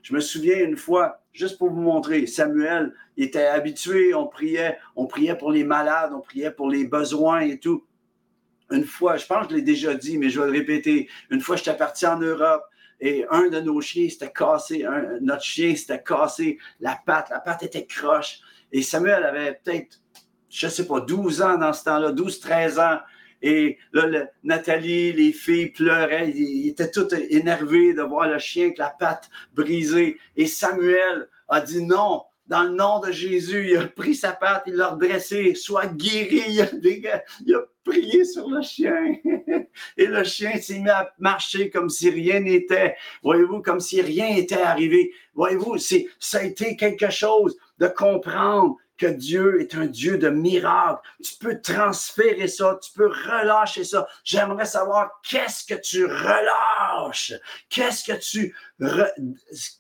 Je 0.03 0.15
me 0.15 0.21
souviens 0.21 0.65
une 0.65 0.79
fois, 0.79 1.21
juste 1.35 1.59
pour 1.59 1.69
vous 1.69 1.83
montrer, 1.83 2.27
Samuel 2.27 2.95
était 3.19 3.45
habitué, 3.45 4.15
on 4.15 4.27
priait, 4.27 4.79
on 4.97 5.07
priait 5.07 5.37
pour 5.37 5.53
les 5.53 5.65
malades, 5.65 6.13
on 6.15 6.21
priait 6.21 6.51
pour 6.51 6.71
les 6.71 6.87
besoins 6.87 7.41
et 7.41 7.59
tout. 7.59 7.85
Une 8.73 8.85
fois, 8.85 9.17
je 9.17 9.27
pense 9.27 9.47
que 9.47 9.53
je 9.53 9.57
l'ai 9.57 9.63
déjà 9.63 9.95
dit, 9.95 10.19
mais 10.19 10.31
je 10.31 10.41
vais 10.41 10.47
le 10.47 10.53
répéter. 10.53 11.09
Une 11.31 11.41
fois, 11.41 11.57
j'étais 11.57 11.77
parti 11.77 12.07
en 12.07 12.19
Europe 12.19 12.65
et 13.01 13.27
un 13.31 13.49
de 13.49 13.61
nos 13.61 13.81
chiens 13.81 14.09
s'était 14.09 14.33
cassé, 14.33 14.87
notre 15.21 15.43
chien 15.43 15.75
s'était 15.75 16.03
cassé 16.03 16.59
la 16.81 16.99
patte, 17.05 17.31
la 17.31 17.41
patte 17.41 17.65
était 17.65 17.85
croche. 17.85 18.39
Et 18.71 18.81
Samuel 18.81 19.25
avait 19.25 19.61
peut-être, 19.63 19.99
je 20.49 20.67
ne 20.67 20.71
sais 20.71 20.87
pas, 20.87 21.01
12 21.01 21.43
ans 21.43 21.59
dans 21.59 21.73
ce 21.73 21.85
temps-là, 21.85 22.13
12, 22.13 22.39
13 22.41 22.79
ans. 22.79 22.99
Et 23.43 23.77
là, 23.93 24.29
Nathalie, 24.45 25.13
les 25.13 25.33
filles 25.33 25.71
pleuraient. 25.71 26.31
Ils 26.31 26.69
étaient 26.69 26.93
tous 26.93 27.13
énervés 27.13 27.93
de 27.93 28.03
voir 28.03 28.29
le 28.29 28.39
chien 28.39 28.67
avec 28.67 28.79
la 28.79 28.91
patte 28.91 29.29
brisée. 29.53 30.19
Et 30.37 30.47
Samuel 30.47 31.29
a 31.49 31.61
dit 31.61 31.85
non. 31.85 32.23
Dans 32.47 32.65
le 32.65 32.71
nom 32.71 33.01
de 33.01 33.11
Jésus, 33.11 33.71
il 33.71 33.77
a 33.79 33.87
pris 33.87 34.15
sa 34.15 34.33
patte, 34.33 34.65
il 34.67 34.75
l'a 34.75 34.91
redressé, 34.91 35.55
soit 35.55 35.87
guéri. 35.87 36.43
Il 36.49 36.61
a, 36.61 37.23
il 37.47 37.55
a 37.55 37.65
prié 37.85 38.25
sur 38.25 38.49
le 38.49 38.63
chien. 38.63 39.17
Et 39.97 40.07
le 40.07 40.25
chien 40.25 40.57
s'est 40.59 40.79
mis 40.79 40.91
à 40.91 41.13
marcher 41.19 41.71
comme 41.71 41.89
si 41.89 42.11
rien 42.11 42.41
n'était. 42.41 42.97
Voyez-vous, 43.23 43.63
comme 43.63 43.81
si 43.81 44.01
rien 44.01 44.35
n'était 44.35 44.61
arrivé. 44.61 45.13
Voyez-vous, 45.35 45.79
ça 45.79 46.39
a 46.39 46.43
été 46.43 46.77
quelque 46.77 47.11
chose 47.11 47.57
de 47.79 47.89
comprendre 47.89 48.77
que 49.03 49.07
Dieu 49.07 49.61
est 49.61 49.75
un 49.75 49.87
Dieu 49.87 50.17
de 50.17 50.29
miracles. 50.29 51.01
Tu 51.25 51.35
peux 51.41 51.61
transférer 51.61 52.47
ça, 52.47 52.79
tu 52.81 52.93
peux 52.93 53.09
relâcher 53.09 53.83
ça. 53.83 54.07
J'aimerais 54.23 54.67
savoir 54.67 55.21
qu'est-ce 55.29 55.65
que 55.65 55.81
tu 55.81 56.05
relâches, 56.05 57.33
qu'est-ce 57.69 58.05
que 58.05 58.19
tu, 58.19 58.55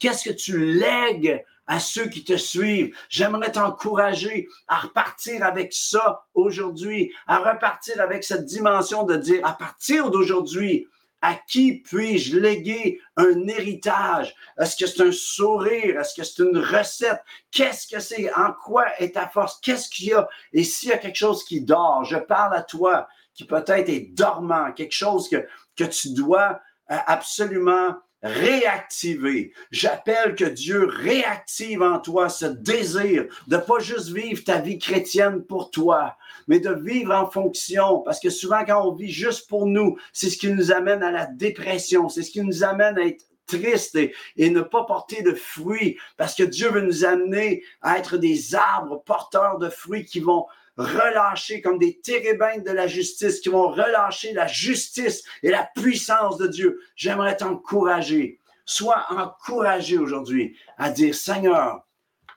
qu'est-ce 0.01 0.29
que 0.29 0.35
tu 0.35 0.59
lègues 0.59 1.45
à 1.67 1.81
ceux 1.81 2.07
qui 2.09 2.25
te 2.25 2.37
suivent. 2.37 2.95
J'aimerais 3.09 3.53
t'encourager 3.53 4.49
à 4.69 4.79
repartir 4.79 5.45
avec 5.45 5.73
ça 5.73 6.25
aujourd'hui, 6.35 7.13
à 7.27 7.39
repartir 7.39 8.01
avec 8.01 8.25
cette 8.25 8.45
dimension 8.45 9.05
de 9.05 9.17
dire 9.17 9.45
à 9.47 9.53
partir 9.53 10.11
d'aujourd'hui, 10.11 10.87
à 11.23 11.35
qui 11.35 11.81
puis-je 11.81 12.37
léguer 12.37 13.01
un 13.17 13.47
héritage? 13.47 14.35
Est-ce 14.59 14.77
que 14.77 14.87
c'est 14.87 15.03
un 15.03 15.13
sourire? 15.13 16.01
Est-ce 16.01 16.15
que 16.15 16.25
c'est 16.25 16.43
une 16.43 16.59
recette? 16.59 17.23
Qu'est-ce 17.53 17.87
que 17.87 18.01
c'est? 18.01 18.33
En 18.35 18.53
quoi 18.53 18.87
est 18.99 19.15
ta 19.15 19.29
force? 19.29 19.61
Qu'est-ce 19.63 19.89
qu'il 19.89 20.09
y 20.09 20.13
a? 20.13 20.29
Et 20.53 20.65
s'il 20.65 20.89
y 20.89 20.93
a 20.93 20.99
quelque 20.99 21.17
chose 21.17 21.45
qui 21.45 21.61
dort, 21.61 22.05
je 22.05 22.19
parle 22.19 22.55
à 22.57 22.63
toi 22.63 23.07
qui 23.35 23.45
peut-être 23.45 23.89
est 23.89 24.13
dormant, 24.13 24.73
quelque 24.73 24.93
chose 24.93 25.29
que, 25.29 25.47
que 25.77 25.85
tu 25.85 26.13
dois 26.13 26.61
euh, 26.91 26.97
absolument 27.07 27.95
réactiver. 28.23 29.53
J'appelle 29.71 30.35
que 30.35 30.45
Dieu 30.45 30.87
réactive 30.87 31.83
en 31.83 31.99
toi 31.99 32.29
ce 32.29 32.47
désir 32.47 33.27
de 33.49 33.57
pas 33.57 33.81
juste 33.81 34.11
vivre 34.11 34.45
ta 34.45 34.61
vie 34.61 34.79
chrétienne 34.79 35.43
pour 35.43 35.71
toi, 35.71 36.17
mais 36.47 36.61
de 36.61 36.73
vivre 36.73 37.15
en 37.15 37.29
fonction. 37.29 38.01
Parce 38.01 38.21
que 38.21 38.31
souvent, 38.31 38.65
quand 38.65 38.87
on 38.87 38.95
vit 38.95 39.11
juste 39.11 39.49
pour 39.49 39.67
nous, 39.67 39.97
c'est 40.13 40.31
ce 40.31 40.39
qui 40.39 40.49
nous 40.49 40.73
amène 40.73 41.03
à 41.03 41.11
la 41.11 41.27
dépression, 41.27 42.09
c'est 42.09 42.23
ce 42.23 42.31
qui 42.31 42.43
nous 42.43 42.63
amène 42.65 42.99
à 42.99 43.07
être 43.07 43.25
triste 43.47 43.97
et, 43.97 44.15
et, 44.37 44.51
ne 44.51 44.63
pas 44.63 44.85
porter 44.85 45.23
de 45.23 45.35
fruits, 45.35 45.99
parce 46.17 46.35
que 46.35 46.45
Dieu 46.45 46.71
veut 46.71 46.81
nous 46.81 47.05
amener 47.05 47.63
à 47.83 47.99
être 47.99 48.17
des 48.17 48.55
arbres 48.55 49.03
porteurs 49.05 49.59
de 49.59 49.69
fruits 49.69 50.05
qui 50.05 50.21
vont 50.21 50.47
relâcher 50.77 51.61
comme 51.61 51.79
des 51.79 52.01
térébintes 52.01 52.65
de 52.65 52.73
la 52.73 52.87
justice, 52.87 53.41
qui 53.41 53.49
vont 53.49 53.69
relâcher 53.69 54.33
la 54.33 54.47
justice 54.47 55.25
et 55.43 55.51
la 55.51 55.69
puissance 55.75 56.39
de 56.39 56.47
Dieu. 56.47 56.81
J'aimerais 56.97 57.37
t'encourager. 57.37 58.41
Sois 58.65 59.07
encouragé 59.11 59.99
aujourd'hui 59.99 60.57
à 60.79 60.91
dire, 60.91 61.15
Seigneur, 61.15 61.87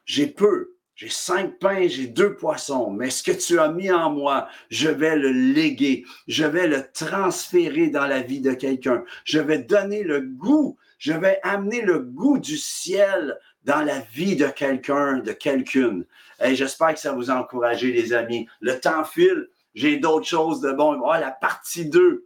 j'ai 0.06 0.28
peu, 0.28 0.76
j'ai 0.96 1.10
cinq 1.10 1.60
pains, 1.60 1.88
j'ai 1.88 2.08
deux 2.08 2.36
poissons, 2.36 2.90
mais 2.90 3.10
ce 3.10 3.22
que 3.22 3.32
tu 3.32 3.60
as 3.60 3.72
mis 3.72 3.92
en 3.92 4.12
moi, 4.12 4.48
je 4.70 4.88
vais 4.88 5.16
le 5.16 5.32
léguer, 5.32 6.06
je 6.28 6.46
vais 6.46 6.68
le 6.68 6.90
transférer 6.94 7.90
dans 7.90 8.08
la 8.08 8.22
vie 8.22 8.42
de 8.42 8.54
quelqu'un, 8.54 9.04
je 9.26 9.40
vais 9.40 9.60
donner 9.60 10.04
le 10.04 10.22
goût, 10.22 10.78
je 10.98 11.12
vais 11.12 11.40
amener 11.44 11.82
le 11.82 12.00
goût 12.00 12.40
du 12.40 12.58
ciel 12.58 13.38
dans 13.66 13.82
la 13.82 14.00
vie 14.00 14.36
de 14.36 14.48
quelqu'un, 14.48 15.18
de 15.18 15.32
quelqu'une. 15.32 16.06
Et 16.44 16.56
j'espère 16.56 16.94
que 16.94 17.00
ça 17.00 17.12
vous 17.12 17.32
a 17.32 17.36
encouragé, 17.36 17.92
les 17.92 18.14
amis. 18.14 18.48
Le 18.62 18.80
temps 18.80 19.04
file. 19.04 19.48
J'ai 19.74 19.98
d'autres 19.98 20.28
choses 20.28 20.62
de 20.62 20.72
bon. 20.72 21.02
Oh, 21.04 21.14
la 21.14 21.32
partie 21.32 21.90
2. 21.90 22.26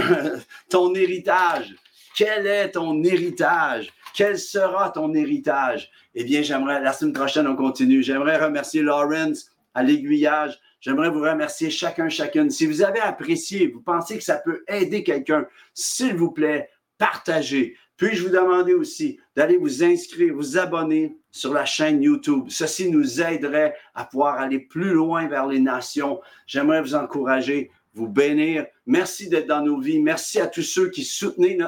ton 0.71 0.95
héritage. 0.95 1.75
Quel 2.17 2.47
est 2.47 2.73
ton 2.73 3.03
héritage? 3.05 3.93
Quel 4.15 4.39
sera 4.39 4.91
ton 4.91 5.15
héritage? 5.15 5.91
Eh 6.15 6.25
bien, 6.25 6.43
j'aimerais, 6.43 6.81
la 6.81 6.93
semaine 6.93 7.13
prochaine, 7.13 7.47
on 7.47 7.55
continue. 7.55 8.03
J'aimerais 8.03 8.39
remercier 8.39 8.83
Lawrence 8.83 9.51
à 9.75 9.83
l'aiguillage. 9.83 10.59
J'aimerais 10.81 11.11
vous 11.11 11.21
remercier 11.21 11.71
chacun, 11.71 12.09
chacune. 12.09 12.51
Si 12.51 12.67
vous 12.67 12.83
avez 12.83 13.01
apprécié, 13.01 13.69
vous 13.69 13.81
pensez 13.81 14.17
que 14.17 14.25
ça 14.25 14.37
peut 14.37 14.65
aider 14.67 15.05
quelqu'un, 15.05 15.47
s'il 15.75 16.15
vous 16.15 16.31
plaît, 16.31 16.71
partagez. 16.97 17.77
Puis-je 17.99 18.23
vous 18.23 18.33
demander 18.33 18.75
aussi 18.75 19.19
d'aller 19.35 19.57
vous 19.57 19.83
inscrire, 19.83 20.33
vous 20.33 20.57
abonner 20.57 21.19
sur 21.33 21.53
la 21.53 21.65
chaîne 21.65 22.01
YouTube. 22.01 22.45
Ceci 22.49 22.91
nous 22.91 23.21
aiderait 23.21 23.75
à 23.93 24.05
pouvoir 24.05 24.39
aller 24.39 24.61
plus 24.61 24.93
loin 24.93 25.27
vers 25.27 25.49
les 25.49 25.59
nations. 25.59 26.21
J'aimerais 26.47 26.81
vous 26.81 26.95
encourager, 26.95 27.73
vous 27.95 28.07
bénir. 28.07 28.67
Merci 28.87 29.29
d'être 29.29 29.49
dans 29.49 29.63
nos 29.63 29.81
vies. 29.81 30.01
Merci 30.01 30.39
à 30.39 30.47
tous 30.47 30.63
ceux 30.63 30.91
qui 30.91 31.05
soutenaient 31.05 31.59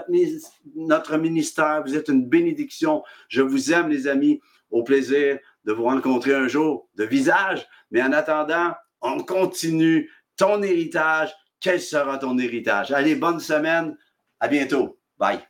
notre, 0.77 1.19
ministère. 1.19 1.83
Vous 1.85 1.97
êtes 1.97 2.09
une 2.09 2.25
bénédiction. 2.25 3.03
Je 3.29 3.43
vous 3.43 3.73
aime, 3.73 3.89
les 3.89 4.07
amis. 4.07 4.41
Au 4.71 4.85
plaisir 4.85 5.39
de 5.65 5.73
vous 5.73 5.83
rencontrer 5.83 6.33
un 6.33 6.47
jour 6.47 6.89
de 6.95 7.03
visage. 7.03 7.67
Mais 7.91 8.03
en 8.03 8.13
attendant, 8.13 8.73
on 9.01 9.19
continue. 9.19 10.09
Ton 10.37 10.63
héritage, 10.63 11.35
quel 11.59 11.81
sera 11.81 12.19
ton 12.19 12.39
héritage? 12.39 12.93
Allez, 12.93 13.17
bonne 13.17 13.41
semaine. 13.41 13.99
À 14.39 14.47
bientôt. 14.47 14.97
Bye. 15.19 15.50